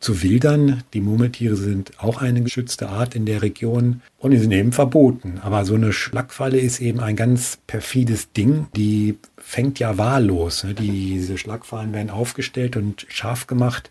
zu 0.00 0.22
wildern. 0.22 0.82
Die 0.92 1.00
Murmeltiere 1.00 1.56
sind 1.56 1.92
auch 1.98 2.20
eine 2.20 2.42
geschützte 2.42 2.88
Art 2.88 3.14
in 3.14 3.26
der 3.26 3.42
Region 3.42 4.02
und 4.18 4.30
die 4.32 4.38
sind 4.38 4.52
eben 4.52 4.72
verboten. 4.72 5.40
Aber 5.42 5.64
so 5.64 5.74
eine 5.74 5.92
Schlagfalle 5.92 6.58
ist 6.58 6.80
eben 6.80 7.00
ein 7.00 7.16
ganz 7.16 7.58
perfides 7.66 8.32
Ding. 8.32 8.66
Die 8.76 9.18
fängt 9.38 9.78
ja 9.78 9.98
wahllos. 9.98 10.64
Ne? 10.64 10.74
Diese 10.74 11.38
Schlagfallen 11.38 11.92
werden 11.92 12.10
aufgestellt 12.10 12.76
und 12.76 13.06
scharf 13.08 13.46
gemacht 13.46 13.90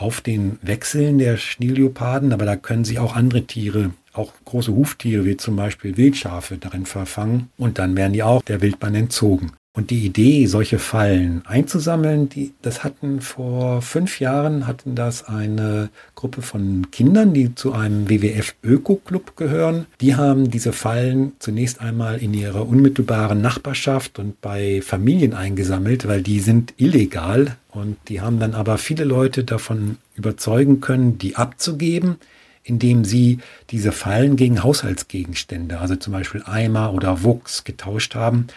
auf 0.00 0.20
den 0.20 0.58
Wechseln 0.62 1.18
der 1.18 1.36
Schneeleoparden, 1.36 2.32
aber 2.32 2.46
da 2.46 2.56
können 2.56 2.84
sich 2.84 2.98
auch 2.98 3.14
andere 3.14 3.42
Tiere, 3.42 3.92
auch 4.12 4.32
große 4.44 4.74
Huftiere 4.74 5.24
wie 5.24 5.36
zum 5.36 5.56
Beispiel 5.56 5.96
Wildschafe 5.96 6.56
darin 6.58 6.86
verfangen 6.86 7.50
und 7.58 7.78
dann 7.78 7.96
werden 7.96 8.14
die 8.14 8.22
auch 8.22 8.42
der 8.42 8.62
Wildbahn 8.62 8.94
entzogen. 8.94 9.52
Und 9.72 9.90
die 9.90 10.04
Idee, 10.04 10.46
solche 10.46 10.80
Fallen 10.80 11.42
einzusammeln, 11.46 12.28
die, 12.28 12.52
das 12.60 12.82
hatten 12.82 13.20
vor 13.20 13.82
fünf 13.82 14.18
Jahren 14.18 14.66
hatten 14.66 14.96
das 14.96 15.22
eine 15.22 15.90
Gruppe 16.16 16.42
von 16.42 16.90
Kindern, 16.90 17.34
die 17.34 17.54
zu 17.54 17.72
einem 17.72 18.10
WWF 18.10 18.56
Öko-Club 18.64 19.36
gehören. 19.36 19.86
Die 20.00 20.16
haben 20.16 20.50
diese 20.50 20.72
Fallen 20.72 21.34
zunächst 21.38 21.80
einmal 21.80 22.18
in 22.18 22.34
ihrer 22.34 22.66
unmittelbaren 22.66 23.40
Nachbarschaft 23.40 24.18
und 24.18 24.40
bei 24.40 24.82
Familien 24.82 25.34
eingesammelt, 25.34 26.08
weil 26.08 26.22
die 26.22 26.40
sind 26.40 26.74
illegal. 26.76 27.56
Und 27.68 27.96
die 28.08 28.20
haben 28.20 28.40
dann 28.40 28.54
aber 28.54 28.76
viele 28.76 29.04
Leute 29.04 29.44
davon 29.44 29.98
überzeugen 30.16 30.80
können, 30.80 31.18
die 31.18 31.36
abzugeben 31.36 32.16
indem 32.62 33.06
sie 33.06 33.38
diese 33.70 33.90
Fallen 33.90 34.36
gegen 34.36 34.62
Haushaltsgegenstände, 34.62 35.80
also 35.80 35.96
zum 35.96 36.12
Beispiel 36.12 36.42
Eimer 36.44 36.92
oder 36.92 37.24
Wuchs, 37.24 37.64
getauscht 37.64 38.14
haben 38.14 38.48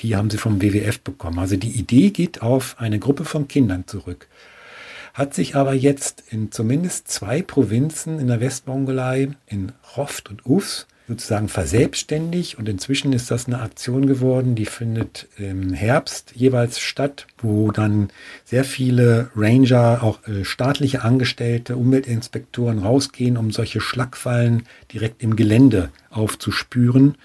die 0.00 0.16
haben 0.16 0.30
sie 0.30 0.38
vom 0.38 0.62
WWF 0.62 1.00
bekommen. 1.00 1.38
Also 1.38 1.56
die 1.56 1.72
Idee 1.72 2.10
geht 2.10 2.42
auf 2.42 2.76
eine 2.78 2.98
Gruppe 2.98 3.24
von 3.24 3.48
Kindern 3.48 3.86
zurück. 3.86 4.28
Hat 5.14 5.34
sich 5.34 5.56
aber 5.56 5.74
jetzt 5.74 6.22
in 6.30 6.52
zumindest 6.52 7.08
zwei 7.08 7.42
Provinzen 7.42 8.20
in 8.20 8.28
der 8.28 8.40
Westmongolei, 8.40 9.30
in 9.46 9.72
Roft 9.96 10.30
und 10.30 10.46
Ufs, 10.46 10.86
sozusagen 11.08 11.48
verselbstständig 11.48 12.58
und 12.58 12.68
inzwischen 12.68 13.14
ist 13.14 13.30
das 13.30 13.46
eine 13.46 13.60
Aktion 13.60 14.06
geworden, 14.06 14.54
die 14.54 14.66
findet 14.66 15.26
im 15.38 15.72
Herbst 15.72 16.32
jeweils 16.34 16.78
statt, 16.78 17.26
wo 17.38 17.72
dann 17.72 18.10
sehr 18.44 18.62
viele 18.62 19.30
Ranger, 19.34 20.02
auch 20.02 20.18
äh, 20.28 20.44
staatliche 20.44 21.02
Angestellte, 21.02 21.76
Umweltinspektoren 21.76 22.78
rausgehen, 22.78 23.38
um 23.38 23.50
solche 23.50 23.80
Schlagfallen 23.80 24.64
direkt 24.92 25.22
im 25.22 25.34
Gelände 25.34 25.90
aufzuspüren 26.10 27.16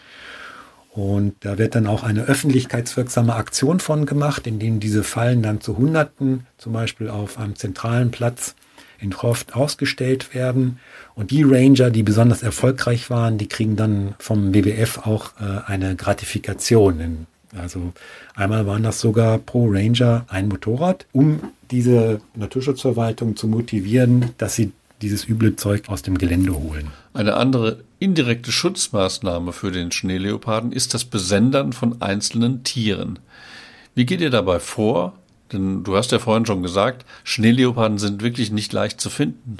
und 0.95 1.35
da 1.39 1.57
wird 1.57 1.73
dann 1.73 1.87
auch 1.87 2.03
eine 2.03 2.25
öffentlichkeitswirksame 2.25 3.35
Aktion 3.35 3.79
von 3.79 4.05
gemacht, 4.05 4.45
in 4.45 4.59
denen 4.59 4.79
diese 4.79 5.03
Fallen 5.03 5.41
dann 5.41 5.59
zu 5.59 5.75
Hunderten, 5.77 6.45
zum 6.59 6.73
Beispiel 6.73 7.09
auf 7.09 7.39
einem 7.39 7.55
zentralen 7.55 8.11
Platz 8.11 8.53
in 8.99 9.09
Croft 9.09 9.55
ausgestellt 9.55 10.35
werden. 10.35 10.79
Und 11.15 11.31
die 11.31 11.41
Ranger, 11.41 11.89
die 11.89 12.03
besonders 12.03 12.43
erfolgreich 12.43 13.09
waren, 13.09 13.39
die 13.39 13.47
kriegen 13.47 13.75
dann 13.75 14.13
vom 14.19 14.53
WWF 14.53 14.99
auch 14.99 15.31
äh, 15.39 15.61
eine 15.65 15.95
Gratifikation 15.95 17.25
Also 17.57 17.93
einmal 18.35 18.67
waren 18.67 18.83
das 18.83 18.99
sogar 18.99 19.39
pro 19.39 19.67
Ranger 19.67 20.25
ein 20.29 20.47
Motorrad, 20.47 21.07
um 21.11 21.39
diese 21.71 22.21
Naturschutzverwaltung 22.35 23.35
zu 23.35 23.47
motivieren, 23.47 24.29
dass 24.37 24.53
sie 24.55 24.71
dieses 25.01 25.27
üble 25.27 25.55
Zeug 25.55 25.89
aus 25.89 26.03
dem 26.03 26.17
Gelände 26.17 26.53
holen. 26.53 26.87
Eine 27.13 27.35
andere 27.35 27.79
indirekte 28.03 28.51
Schutzmaßnahme 28.51 29.53
für 29.53 29.71
den 29.71 29.91
Schneeleoparden 29.91 30.73
ist 30.73 30.93
das 30.93 31.05
Besendern 31.05 31.71
von 31.71 32.01
einzelnen 32.01 32.63
Tieren. 32.63 33.19
Wie 33.95 34.05
geht 34.05 34.19
ihr 34.19 34.29
dabei 34.29 34.59
vor? 34.59 35.13
Denn 35.53 35.83
du 35.83 35.95
hast 35.95 36.11
ja 36.11 36.19
vorhin 36.19 36.45
schon 36.45 36.63
gesagt, 36.63 37.05
Schneeleoparden 37.23 37.97
sind 37.99 38.21
wirklich 38.21 38.51
nicht 38.51 38.73
leicht 38.73 38.99
zu 38.99 39.09
finden. 39.09 39.57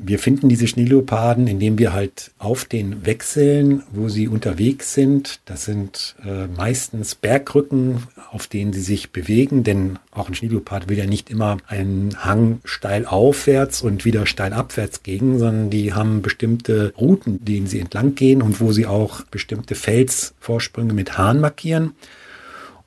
Wir 0.00 0.20
finden 0.20 0.48
diese 0.48 0.68
Schneeleoparden, 0.68 1.48
indem 1.48 1.76
wir 1.76 1.92
halt 1.92 2.30
auf 2.38 2.64
den 2.64 3.04
Wechseln, 3.04 3.82
wo 3.90 4.08
sie 4.08 4.28
unterwegs 4.28 4.94
sind, 4.94 5.40
das 5.44 5.64
sind 5.64 6.14
äh, 6.24 6.46
meistens 6.46 7.16
Bergrücken, 7.16 8.04
auf 8.30 8.46
denen 8.46 8.72
sie 8.72 8.80
sich 8.80 9.10
bewegen, 9.10 9.64
denn 9.64 9.98
auch 10.12 10.28
ein 10.28 10.36
Schneeleopard 10.36 10.88
will 10.88 10.98
ja 10.98 11.06
nicht 11.06 11.30
immer 11.30 11.56
einen 11.66 12.24
Hang 12.24 12.60
steil 12.64 13.06
aufwärts 13.06 13.82
und 13.82 14.04
wieder 14.04 14.24
steil 14.26 14.52
abwärts 14.52 15.02
gehen, 15.02 15.40
sondern 15.40 15.68
die 15.68 15.92
haben 15.92 16.22
bestimmte 16.22 16.92
Routen, 16.96 17.44
denen 17.44 17.66
sie 17.66 17.80
entlang 17.80 18.14
gehen 18.14 18.40
und 18.40 18.60
wo 18.60 18.70
sie 18.70 18.86
auch 18.86 19.22
bestimmte 19.22 19.74
Felsvorsprünge 19.74 20.92
mit 20.92 21.18
Haaren 21.18 21.40
markieren. 21.40 21.94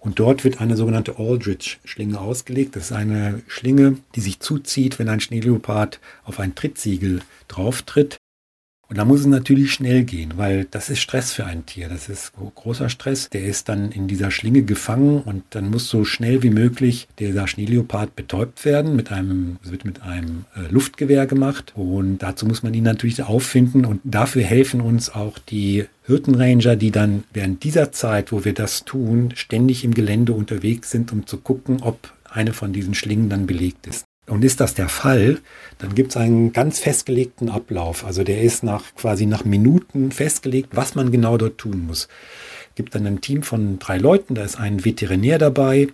Und 0.02 0.20
dort 0.20 0.44
wird 0.44 0.60
eine 0.60 0.76
sogenannte 0.76 1.20
Aldrich-Schlinge 1.20 2.20
ausgelegt. 2.20 2.76
Das 2.76 2.86
ist 2.86 2.92
eine 2.92 3.44
Schlinge, 3.48 3.98
die 4.16 4.22
sich 4.22 4.40
zuzieht, 4.40 4.98
wenn 4.98 5.08
ein 5.08 5.20
Schneeleopard 5.20 6.00
auf 6.24 6.40
ein 6.40 6.56
Trittsiegel 6.56 7.22
drauftritt. 7.48 8.18
Und 8.92 8.98
da 8.98 9.06
muss 9.06 9.22
es 9.22 9.26
natürlich 9.28 9.72
schnell 9.72 10.04
gehen, 10.04 10.34
weil 10.36 10.66
das 10.70 10.90
ist 10.90 11.00
Stress 11.00 11.32
für 11.32 11.46
ein 11.46 11.66
Tier. 11.66 11.88
Das 11.88 12.10
ist 12.10 12.34
großer 12.34 12.90
Stress. 12.90 13.30
Der 13.30 13.46
ist 13.46 13.70
dann 13.70 13.92
in 13.92 14.08
dieser 14.10 14.32
Schlinge 14.32 14.64
gefangen 14.64 15.22
und 15.22 15.44
dann 15.52 15.70
muss 15.70 15.88
so 15.88 16.04
schnell 16.04 16.44
wie 16.44 16.50
möglich 16.50 17.08
dieser 17.18 17.48
Schneeleopard 17.48 18.18
betäubt 18.18 18.66
werden. 18.66 18.98
Mit 18.98 19.12
einem, 19.12 19.60
es 19.64 19.72
wird 19.72 19.86
mit 19.86 20.02
einem 20.02 20.46
äh, 20.58 20.70
Luftgewehr 20.70 21.26
gemacht 21.26 21.72
und 21.76 22.18
dazu 22.18 22.46
muss 22.48 22.64
man 22.64 22.74
ihn 22.74 22.84
natürlich 22.84 23.24
auffinden 23.24 23.86
und 23.86 24.02
dafür 24.04 24.44
helfen 24.44 24.82
uns 24.82 25.10
auch 25.10 25.38
die 25.38 25.86
Hirtenranger, 26.12 26.76
die 26.76 26.92
dann 26.92 27.24
während 27.34 27.64
dieser 27.64 27.92
Zeit, 27.92 28.32
wo 28.32 28.44
wir 28.44 28.54
das 28.54 28.84
tun, 28.84 29.32
ständig 29.36 29.86
im 29.86 29.94
Gelände 29.94 30.34
unterwegs 30.34 30.92
sind, 30.92 31.14
um 31.14 31.26
zu 31.26 31.38
gucken, 31.38 31.82
ob 31.82 32.14
eine 32.30 32.52
von 32.54 32.74
diesen 32.74 32.94
Schlingen 32.94 33.30
dann 33.30 33.46
belegt 33.48 33.88
ist. 33.88 34.04
Und 34.28 34.44
ist 34.44 34.60
das 34.60 34.74
der 34.74 34.90
Fall, 34.90 35.40
dann 35.80 35.96
gibt 35.96 36.12
es 36.12 36.18
einen 36.18 36.54
ganz 36.54 36.80
festgelegten 36.80 37.50
Ablauf. 37.50 38.06
Also 38.06 38.24
der 38.24 38.42
ist 38.42 38.64
nach 38.64 38.96
quasi 38.96 39.26
nach 39.26 39.46
Minuten 39.46 40.12
festgelegt, 40.12 40.70
was 40.74 40.96
man 40.96 41.12
genau 41.12 41.38
dort 41.38 41.58
tun 41.58 41.86
muss. 41.88 42.08
Es 42.70 42.76
gibt 42.76 42.94
dann 42.94 43.08
ein 43.08 43.22
Team 43.22 43.44
von 43.44 43.80
drei 43.80 43.98
Leuten, 43.98 44.36
da 44.36 44.44
ist 44.44 44.60
ein 44.60 44.86
Veterinär 44.86 45.38
dabei 45.38 45.88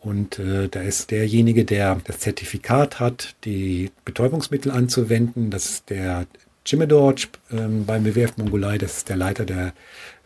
und 0.00 0.38
äh, 0.38 0.68
da 0.68 0.80
ist 0.80 1.10
derjenige, 1.10 1.64
der 1.64 2.00
das 2.04 2.18
Zertifikat 2.18 3.00
hat, 3.00 3.36
die 3.44 3.90
Betäubungsmittel 4.04 4.72
anzuwenden. 4.72 5.50
Das 5.50 5.66
ist 5.66 5.90
der 5.90 6.26
Chimedorj 6.68 7.28
ähm, 7.50 7.86
beim 7.86 8.04
WWF 8.04 8.36
Mongolei, 8.36 8.76
das 8.76 8.98
ist 8.98 9.08
der 9.08 9.16
Leiter 9.16 9.46
der 9.46 9.72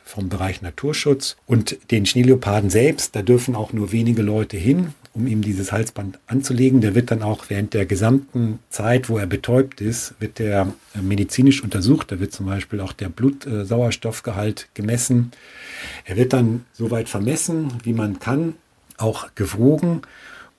vom 0.04 0.28
Bereich 0.28 0.60
Naturschutz. 0.60 1.36
Und 1.46 1.78
den 1.92 2.04
Schneeleoparden 2.04 2.68
selbst, 2.68 3.14
da 3.14 3.22
dürfen 3.22 3.54
auch 3.54 3.72
nur 3.72 3.92
wenige 3.92 4.22
Leute 4.22 4.56
hin, 4.56 4.92
um 5.14 5.28
ihm 5.28 5.42
dieses 5.42 5.70
Halsband 5.70 6.18
anzulegen. 6.26 6.80
Der 6.80 6.96
wird 6.96 7.12
dann 7.12 7.22
auch 7.22 7.44
während 7.48 7.74
der 7.74 7.86
gesamten 7.86 8.58
Zeit, 8.70 9.08
wo 9.08 9.18
er 9.18 9.26
betäubt 9.26 9.80
ist, 9.80 10.14
wird 10.18 10.40
der 10.40 10.72
äh, 10.96 11.00
medizinisch 11.00 11.62
untersucht. 11.62 12.10
Da 12.10 12.18
wird 12.18 12.32
zum 12.32 12.46
Beispiel 12.46 12.80
auch 12.80 12.92
der 12.92 13.08
Blutsauerstoffgehalt 13.08 14.68
gemessen. 14.74 15.30
Er 16.04 16.16
wird 16.16 16.32
dann 16.32 16.66
soweit 16.72 17.08
vermessen, 17.08 17.72
wie 17.84 17.92
man 17.92 18.18
kann, 18.18 18.54
auch 18.98 19.28
gewogen. 19.36 20.02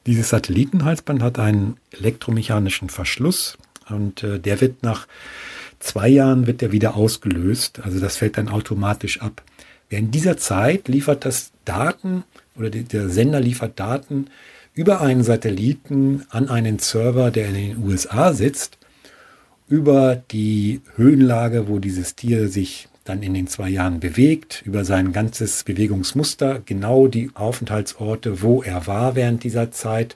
Dieses 0.05 0.29
Satellitenhalsband 0.29 1.21
hat 1.21 1.39
einen 1.39 1.75
elektromechanischen 1.91 2.89
Verschluss 2.89 3.57
und 3.89 4.23
äh, 4.23 4.39
der 4.39 4.61
wird 4.61 4.83
nach 4.83 5.07
zwei 5.83 6.07
Jahren 6.07 6.47
wird 6.47 6.61
der 6.61 6.71
wieder 6.71 6.95
ausgelöst. 6.95 7.81
Also 7.83 7.99
das 7.99 8.17
fällt 8.17 8.37
dann 8.37 8.47
automatisch 8.47 9.21
ab. 9.21 9.43
Während 9.89 10.15
dieser 10.15 10.37
Zeit 10.37 10.87
liefert 10.87 11.25
das 11.25 11.51
Daten 11.65 12.23
oder 12.55 12.69
der 12.69 13.09
Sender 13.09 13.39
liefert 13.39 13.79
Daten 13.79 14.27
über 14.73 15.01
einen 15.01 15.23
Satelliten 15.23 16.23
an 16.29 16.49
einen 16.49 16.79
Server, 16.79 17.29
der 17.29 17.49
in 17.49 17.53
den 17.53 17.83
USA 17.83 18.33
sitzt, 18.33 18.77
über 19.67 20.23
die 20.31 20.81
Höhenlage, 20.95 21.67
wo 21.67 21.79
dieses 21.79 22.15
Tier 22.15 22.47
sich 22.47 22.87
dann 23.03 23.21
in 23.21 23.33
den 23.33 23.47
zwei 23.47 23.69
Jahren 23.69 23.99
bewegt, 23.99 24.63
über 24.65 24.85
sein 24.85 25.11
ganzes 25.11 25.63
Bewegungsmuster, 25.63 26.61
genau 26.65 27.07
die 27.07 27.31
Aufenthaltsorte, 27.33 28.41
wo 28.41 28.63
er 28.63 28.87
war 28.87 29.15
während 29.15 29.43
dieser 29.43 29.71
Zeit, 29.71 30.15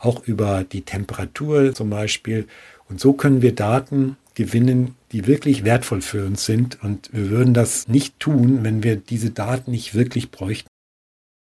auch 0.00 0.22
über 0.24 0.64
die 0.64 0.82
Temperatur 0.82 1.74
zum 1.74 1.90
Beispiel. 1.90 2.46
Und 2.88 3.00
so 3.00 3.12
können 3.12 3.42
wir 3.42 3.54
Daten 3.54 4.16
gewinnen, 4.38 4.94
die 5.12 5.26
wirklich 5.26 5.64
wertvoll 5.64 6.00
für 6.00 6.24
uns 6.24 6.46
sind. 6.46 6.82
Und 6.82 7.10
wir 7.12 7.28
würden 7.28 7.52
das 7.52 7.88
nicht 7.88 8.18
tun, 8.20 8.60
wenn 8.62 8.82
wir 8.82 8.96
diese 8.96 9.30
Daten 9.30 9.72
nicht 9.72 9.94
wirklich 9.94 10.30
bräuchten. 10.30 10.68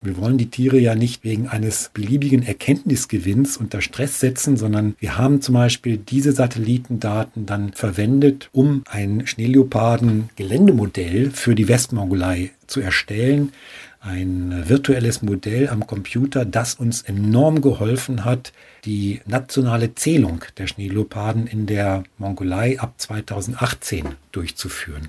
Wir 0.02 0.16
wollen 0.16 0.38
die 0.38 0.48
Tiere 0.48 0.78
ja 0.78 0.94
nicht 0.94 1.24
wegen 1.24 1.46
eines 1.46 1.90
beliebigen 1.92 2.42
Erkenntnisgewinns 2.42 3.58
unter 3.58 3.82
Stress 3.82 4.18
setzen, 4.18 4.56
sondern 4.56 4.94
wir 4.98 5.18
haben 5.18 5.42
zum 5.42 5.56
Beispiel 5.56 5.98
diese 5.98 6.32
Satellitendaten 6.32 7.44
dann 7.44 7.74
verwendet, 7.74 8.48
um 8.52 8.82
ein 8.88 9.26
Schneeleoparden-Geländemodell 9.26 11.32
für 11.32 11.54
die 11.54 11.68
Westmongolei 11.68 12.52
zu 12.66 12.80
erstellen, 12.80 13.52
ein 14.00 14.68
virtuelles 14.68 15.22
Modell 15.22 15.68
am 15.68 15.86
Computer, 15.86 16.44
das 16.44 16.74
uns 16.74 17.02
enorm 17.02 17.60
geholfen 17.60 18.24
hat, 18.24 18.52
die 18.84 19.20
nationale 19.26 19.94
Zählung 19.94 20.44
der 20.56 20.66
Schneeleoparden 20.66 21.46
in 21.46 21.66
der 21.66 22.04
Mongolei 22.16 22.80
ab 22.80 22.94
2018 22.96 24.16
durchzuführen. 24.32 25.08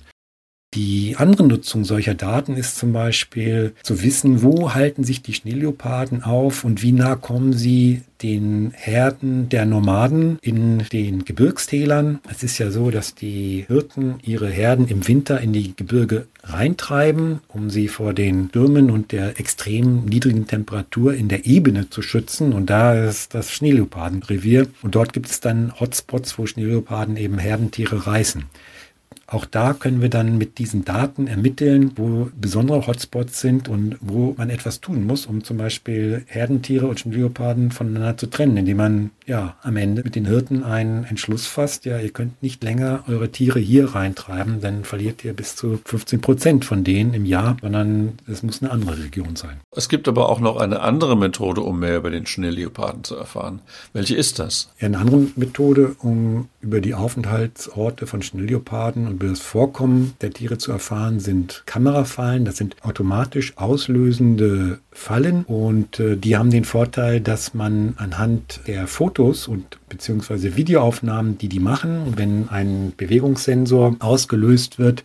Die 0.73 1.17
andere 1.17 1.45
Nutzung 1.45 1.83
solcher 1.83 2.13
Daten 2.13 2.55
ist 2.55 2.77
zum 2.77 2.93
Beispiel 2.93 3.73
zu 3.83 4.03
wissen, 4.03 4.41
wo 4.41 4.73
halten 4.73 5.03
sich 5.03 5.21
die 5.21 5.33
Schneeleoparden 5.33 6.23
auf 6.23 6.63
und 6.63 6.81
wie 6.81 6.93
nah 6.93 7.17
kommen 7.17 7.51
sie 7.51 8.03
den 8.21 8.71
Herden 8.73 9.49
der 9.49 9.65
Nomaden 9.65 10.39
in 10.41 10.79
den 10.93 11.25
Gebirgstälern. 11.25 12.19
Es 12.29 12.41
ist 12.43 12.57
ja 12.57 12.71
so, 12.71 12.89
dass 12.89 13.15
die 13.15 13.65
Hirten 13.67 14.15
ihre 14.23 14.47
Herden 14.49 14.87
im 14.87 15.05
Winter 15.09 15.41
in 15.41 15.51
die 15.51 15.75
Gebirge 15.75 16.27
reintreiben, 16.43 17.41
um 17.49 17.69
sie 17.69 17.89
vor 17.89 18.13
den 18.13 18.47
Stürmen 18.47 18.91
und 18.91 19.11
der 19.11 19.41
extrem 19.41 20.05
niedrigen 20.05 20.47
Temperatur 20.47 21.13
in 21.13 21.27
der 21.27 21.45
Ebene 21.45 21.89
zu 21.89 22.01
schützen. 22.01 22.53
Und 22.53 22.69
da 22.69 22.93
ist 22.93 23.33
das 23.33 23.51
Schneeleopardenrevier. 23.51 24.67
Und 24.83 24.95
dort 24.95 25.11
gibt 25.11 25.27
es 25.27 25.41
dann 25.41 25.77
Hotspots, 25.81 26.37
wo 26.37 26.45
Schneeleoparden 26.45 27.17
eben 27.17 27.39
Herdentiere 27.39 28.07
reißen. 28.07 28.45
Auch 29.31 29.45
da 29.45 29.71
können 29.71 30.01
wir 30.01 30.09
dann 30.09 30.37
mit 30.37 30.57
diesen 30.57 30.83
Daten 30.83 31.27
ermitteln, 31.27 31.93
wo 31.95 32.29
besondere 32.35 32.85
Hotspots 32.85 33.39
sind 33.39 33.69
und 33.69 33.95
wo 34.01 34.35
man 34.37 34.49
etwas 34.49 34.81
tun 34.81 35.07
muss, 35.07 35.25
um 35.25 35.41
zum 35.41 35.55
Beispiel 35.55 36.23
Herdentiere 36.27 36.85
und 36.85 37.05
Leoparden 37.05 37.71
voneinander 37.71 38.17
zu 38.17 38.29
trennen, 38.29 38.57
indem 38.57 38.75
man 38.77 39.11
ja 39.25 39.55
am 39.61 39.77
Ende 39.77 40.03
mit 40.03 40.15
den 40.15 40.25
Hirten 40.25 40.65
einen 40.65 41.05
Entschluss 41.05 41.47
fasst, 41.47 41.85
ja, 41.85 41.97
ihr 41.97 42.09
könnt 42.09 42.43
nicht 42.43 42.61
länger 42.61 43.05
eure 43.07 43.29
Tiere 43.29 43.59
hier 43.59 43.95
reintreiben, 43.95 44.59
dann 44.59 44.83
verliert 44.83 45.23
ihr 45.23 45.33
bis 45.33 45.55
zu 45.55 45.79
15 45.85 46.19
Prozent 46.19 46.65
von 46.65 46.83
denen 46.83 47.13
im 47.13 47.25
Jahr, 47.25 47.55
sondern 47.61 48.19
es 48.27 48.43
muss 48.43 48.61
eine 48.61 48.69
andere 48.69 49.01
Region 49.01 49.37
sein. 49.37 49.61
Es 49.73 49.87
gibt 49.87 50.09
aber 50.09 50.27
auch 50.27 50.41
noch 50.41 50.57
eine 50.57 50.81
andere 50.81 51.15
Methode, 51.15 51.61
um 51.61 51.79
mehr 51.79 51.95
über 51.95 52.09
den 52.09 52.25
Schneeleoparden 52.25 53.05
zu 53.05 53.15
erfahren. 53.15 53.61
Welche 53.93 54.15
ist 54.17 54.39
das? 54.39 54.73
Ja, 54.81 54.87
eine 54.87 54.97
andere 54.97 55.27
Methode, 55.37 55.95
um 55.99 56.49
über 56.59 56.81
die 56.81 56.95
Aufenthaltsorte 56.95 58.07
von 58.07 58.21
Schneeleoparden 58.21 59.07
und 59.07 59.20
über 59.21 59.29
das 59.29 59.39
Vorkommen 59.39 60.13
der 60.21 60.31
Tiere 60.31 60.57
zu 60.57 60.71
erfahren, 60.71 61.19
sind 61.19 61.63
Kamerafallen. 61.67 62.43
Das 62.43 62.57
sind 62.57 62.75
automatisch 62.81 63.55
auslösende 63.55 64.79
Fallen 64.91 65.43
und 65.45 65.99
äh, 65.99 66.17
die 66.17 66.37
haben 66.37 66.49
den 66.49 66.65
Vorteil, 66.65 67.21
dass 67.21 67.53
man 67.53 67.93
anhand 67.97 68.61
der 68.65 68.87
Fotos 68.87 69.47
und 69.47 69.77
beziehungsweise 69.89 70.55
Videoaufnahmen, 70.55 71.37
die 71.37 71.49
die 71.49 71.59
machen, 71.59 72.13
wenn 72.17 72.49
ein 72.49 72.93
Bewegungssensor 72.97 73.95
ausgelöst 73.99 74.79
wird, 74.79 75.03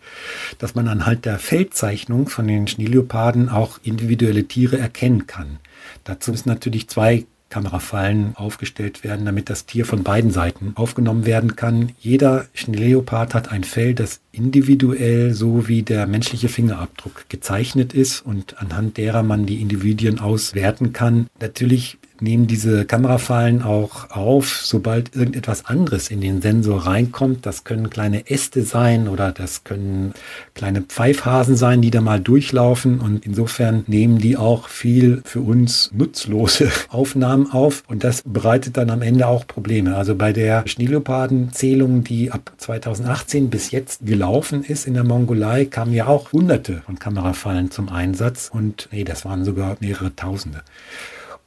dass 0.57 0.73
man 0.73 0.87
anhand 0.87 1.25
der 1.25 1.37
Feldzeichnung 1.37 2.27
von 2.27 2.47
den 2.47 2.67
Schneeleoparden 2.67 3.49
auch 3.49 3.79
individuelle 3.83 4.45
Tiere 4.45 4.79
erkennen 4.79 5.27
kann. 5.27 5.59
Dazu 6.05 6.31
müssen 6.31 6.49
natürlich 6.49 6.87
zwei 6.89 7.25
Kamerafallen 7.49 8.35
aufgestellt 8.35 9.03
werden, 9.03 9.25
damit 9.25 9.49
das 9.49 9.65
Tier 9.65 9.85
von 9.85 10.03
beiden 10.03 10.31
Seiten 10.31 10.73
aufgenommen 10.75 11.25
werden 11.25 11.55
kann. 11.55 11.91
Jeder 11.99 12.45
Schneeleopard 12.53 13.33
hat 13.33 13.51
ein 13.51 13.63
Fell, 13.63 13.93
das 13.93 14.19
individuell 14.31 15.33
so 15.33 15.67
wie 15.67 15.83
der 15.83 16.07
menschliche 16.07 16.49
Fingerabdruck 16.49 17.29
gezeichnet 17.29 17.93
ist 17.93 18.21
und 18.21 18.59
anhand 18.59 18.97
derer 18.97 19.23
man 19.23 19.45
die 19.45 19.61
Individuen 19.61 20.19
auswerten 20.19 20.93
kann. 20.93 21.27
Natürlich 21.39 21.97
nehmen 22.21 22.47
diese 22.47 22.85
Kamerafallen 22.85 23.61
auch 23.61 24.11
auf, 24.11 24.61
sobald 24.63 25.15
irgendetwas 25.15 25.65
anderes 25.65 26.09
in 26.09 26.21
den 26.21 26.41
Sensor 26.41 26.85
reinkommt. 26.85 27.45
Das 27.45 27.63
können 27.63 27.89
kleine 27.89 28.29
Äste 28.29 28.63
sein 28.63 29.07
oder 29.07 29.31
das 29.31 29.63
können 29.63 30.13
kleine 30.53 30.81
Pfeifhasen 30.81 31.55
sein, 31.55 31.81
die 31.81 31.91
da 31.91 32.01
mal 32.01 32.19
durchlaufen. 32.19 32.99
Und 32.99 33.25
insofern 33.25 33.83
nehmen 33.87 34.19
die 34.19 34.37
auch 34.37 34.69
viel 34.69 35.21
für 35.25 35.41
uns 35.41 35.91
nutzlose 35.93 36.71
Aufnahmen 36.89 37.51
auf. 37.51 37.83
Und 37.87 38.03
das 38.03 38.23
bereitet 38.25 38.77
dann 38.77 38.89
am 38.89 39.01
Ende 39.01 39.27
auch 39.27 39.47
Probleme. 39.47 39.95
Also 39.95 40.15
bei 40.15 40.33
der 40.33 40.67
Schneeleopardenzählung, 40.67 42.03
die 42.03 42.31
ab 42.31 42.51
2018 42.57 43.49
bis 43.49 43.71
jetzt 43.71 44.05
gelaufen 44.05 44.63
ist 44.63 44.87
in 44.87 44.93
der 44.93 45.03
Mongolei, 45.03 45.65
kamen 45.65 45.93
ja 45.93 46.07
auch 46.07 46.31
hunderte 46.31 46.81
von 46.85 46.99
Kamerafallen 46.99 47.71
zum 47.71 47.89
Einsatz. 47.89 48.49
Und 48.53 48.89
nee, 48.91 49.03
das 49.03 49.25
waren 49.25 49.43
sogar 49.45 49.77
mehrere 49.79 50.15
Tausende. 50.15 50.63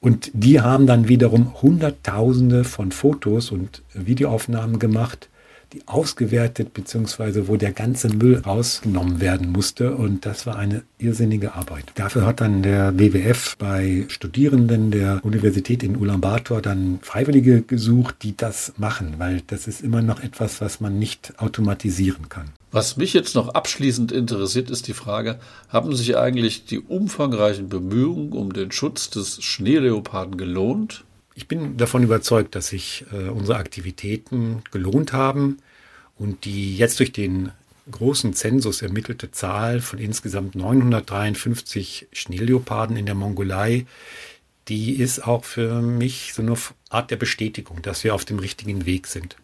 Und 0.01 0.31
die 0.33 0.61
haben 0.61 0.87
dann 0.87 1.09
wiederum 1.09 1.61
Hunderttausende 1.61 2.65
von 2.65 2.91
Fotos 2.91 3.51
und 3.51 3.83
Videoaufnahmen 3.93 4.79
gemacht, 4.79 5.29
die 5.73 5.87
ausgewertet 5.87 6.75
bzw. 6.75 7.47
wo 7.47 7.57
der 7.57 7.73
ganze 7.73 8.09
Müll 8.09 8.39
rausgenommen 8.39 9.21
werden 9.21 9.53
musste. 9.53 9.95
Und 9.95 10.27
das 10.27 10.47
war 10.47 10.57
eine 10.57 10.83
irrsinnige 10.99 11.55
Arbeit. 11.55 11.85
Dafür 11.95 12.27
hat 12.27 12.41
dann 12.41 12.63
der 12.63 12.99
WWF 12.99 13.57
bei 13.57 14.07
Studierenden 14.09 14.91
der 14.91 15.21
Universität 15.23 15.83
in 15.83 15.97
Ulaanbaatar 15.97 16.61
dann 16.63 16.99
Freiwillige 17.03 17.63
gesucht, 17.63 18.17
die 18.23 18.37
das 18.37 18.73
machen, 18.79 19.15
weil 19.19 19.43
das 19.47 19.69
ist 19.69 19.83
immer 19.83 20.03
noch 20.03 20.23
etwas, 20.23 20.61
was 20.61 20.81
man 20.81 20.99
nicht 20.99 21.35
automatisieren 21.39 22.29
kann. 22.29 22.51
Was 22.73 22.97
mich 22.97 23.15
jetzt 23.15 23.35
noch 23.35 23.49
abschließend 23.49 24.13
interessiert, 24.13 24.71
ist 24.71 24.87
die 24.87 24.95
Frage, 24.95 25.41
haben 25.69 25.97
sich 25.97 26.17
eigentlich 26.17 26.67
die 26.67 26.79
umfangreichen 26.79 27.69
Bemühungen 27.69 28.33
um 28.33 28.53
den 28.53 28.71
Schutz 28.71 29.11
des 29.11 29.43
Schneeleoparden 29.43 30.37
gelohnt? 30.37 31.05
Ich 31.35 31.49
bin 31.49 31.77
davon 31.77 32.05
überzeugt, 32.05 32.55
dass 32.55 32.69
sich 32.69 33.05
äh, 33.13 33.29
unsere 33.29 33.59
Aktivitäten 33.59 34.63
gelohnt 34.71 35.13
haben 35.13 35.59
und 36.17 36.45
die 36.45 36.77
jetzt 36.77 37.01
durch 37.01 37.13
den 37.13 37.51
großen 37.91 38.35
Zensus 38.35 38.83
ermittelte 38.83 39.33
Zahl 39.33 39.81
von 39.81 39.99
insgesamt 39.99 40.55
953 40.55 42.07
Schneeleoparden 42.13 42.97
in 42.97 43.07
der 43.07 43.17
Mongolei, 43.17 43.87
die 44.69 44.93
ist 44.93 45.27
auch 45.27 45.45
für 45.45 45.83
mich 45.83 46.35
so 46.35 46.43
eine 46.43 46.55
Art 46.89 47.11
der 47.11 47.17
Bestätigung, 47.17 47.83
dass 47.83 48.05
wir 48.05 48.15
auf 48.15 48.25
dem 48.25 48.39
richtigen 48.39 48.87
Weg 48.87 49.09
sind. 49.09 49.35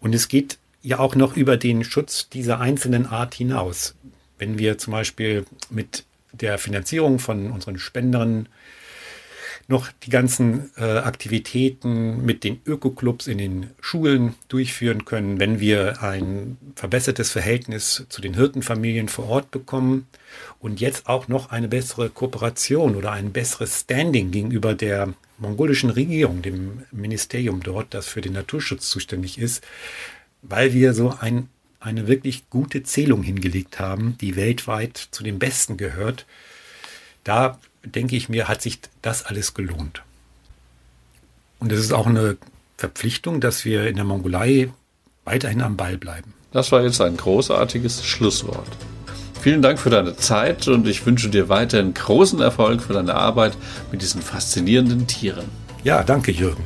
Und 0.00 0.14
es 0.14 0.28
geht 0.28 0.58
ja 0.82 0.98
auch 0.98 1.14
noch 1.14 1.36
über 1.36 1.56
den 1.56 1.84
Schutz 1.84 2.28
dieser 2.28 2.60
einzelnen 2.60 3.06
Art 3.06 3.34
hinaus. 3.34 3.94
Wenn 4.38 4.58
wir 4.58 4.78
zum 4.78 4.92
Beispiel 4.92 5.44
mit 5.70 6.04
der 6.32 6.58
Finanzierung 6.58 7.18
von 7.18 7.50
unseren 7.50 7.78
Spendern 7.78 8.48
noch 9.70 9.90
die 10.02 10.10
ganzen 10.10 10.70
äh, 10.78 10.82
Aktivitäten 10.82 12.24
mit 12.24 12.42
den 12.42 12.60
Ökoclubs 12.64 13.26
in 13.26 13.36
den 13.36 13.70
Schulen 13.80 14.34
durchführen 14.48 15.04
können, 15.04 15.38
wenn 15.40 15.60
wir 15.60 16.02
ein 16.02 16.56
verbessertes 16.74 17.32
Verhältnis 17.32 18.06
zu 18.08 18.22
den 18.22 18.34
Hirtenfamilien 18.34 19.10
vor 19.10 19.28
Ort 19.28 19.50
bekommen 19.50 20.06
und 20.58 20.80
jetzt 20.80 21.06
auch 21.06 21.28
noch 21.28 21.50
eine 21.50 21.68
bessere 21.68 22.08
Kooperation 22.08 22.96
oder 22.96 23.12
ein 23.12 23.32
besseres 23.32 23.80
Standing 23.80 24.30
gegenüber 24.30 24.74
der 24.74 25.12
mongolischen 25.36 25.90
Regierung, 25.90 26.40
dem 26.40 26.84
Ministerium 26.90 27.62
dort, 27.62 27.92
das 27.92 28.08
für 28.08 28.22
den 28.22 28.32
Naturschutz 28.32 28.88
zuständig 28.88 29.38
ist, 29.38 29.62
weil 30.42 30.72
wir 30.72 30.94
so 30.94 31.14
ein, 31.20 31.48
eine 31.80 32.08
wirklich 32.08 32.48
gute 32.50 32.82
Zählung 32.82 33.22
hingelegt 33.22 33.78
haben, 33.78 34.16
die 34.20 34.36
weltweit 34.36 35.08
zu 35.10 35.22
den 35.22 35.38
besten 35.38 35.76
gehört. 35.76 36.26
Da 37.24 37.58
denke 37.84 38.16
ich 38.16 38.28
mir, 38.28 38.48
hat 38.48 38.62
sich 38.62 38.80
das 39.02 39.24
alles 39.24 39.54
gelohnt. 39.54 40.02
Und 41.58 41.72
es 41.72 41.80
ist 41.80 41.92
auch 41.92 42.06
eine 42.06 42.36
Verpflichtung, 42.76 43.40
dass 43.40 43.64
wir 43.64 43.88
in 43.88 43.96
der 43.96 44.04
Mongolei 44.04 44.70
weiterhin 45.24 45.62
am 45.62 45.76
Ball 45.76 45.98
bleiben. 45.98 46.34
Das 46.52 46.72
war 46.72 46.82
jetzt 46.82 47.00
ein 47.00 47.16
großartiges 47.16 48.04
Schlusswort. 48.04 48.68
Vielen 49.40 49.62
Dank 49.62 49.78
für 49.78 49.90
deine 49.90 50.16
Zeit 50.16 50.66
und 50.68 50.86
ich 50.88 51.04
wünsche 51.06 51.28
dir 51.28 51.48
weiterhin 51.48 51.94
großen 51.94 52.40
Erfolg 52.40 52.82
für 52.82 52.94
deine 52.94 53.14
Arbeit 53.14 53.56
mit 53.92 54.02
diesen 54.02 54.22
faszinierenden 54.22 55.06
Tieren. 55.06 55.46
Ja, 55.84 56.02
danke 56.02 56.32
Jürgen. 56.32 56.64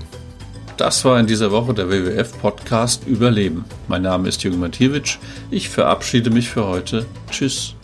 Das 0.82 1.04
war 1.04 1.20
in 1.20 1.28
dieser 1.28 1.52
Woche 1.52 1.74
der 1.74 1.88
WWF-Podcast 1.88 3.06
Überleben. 3.06 3.64
Mein 3.86 4.02
Name 4.02 4.28
ist 4.28 4.42
Jürgen 4.42 4.58
Mathiewicz. 4.58 5.16
Ich 5.48 5.68
verabschiede 5.68 6.30
mich 6.30 6.48
für 6.48 6.66
heute. 6.66 7.06
Tschüss. 7.30 7.76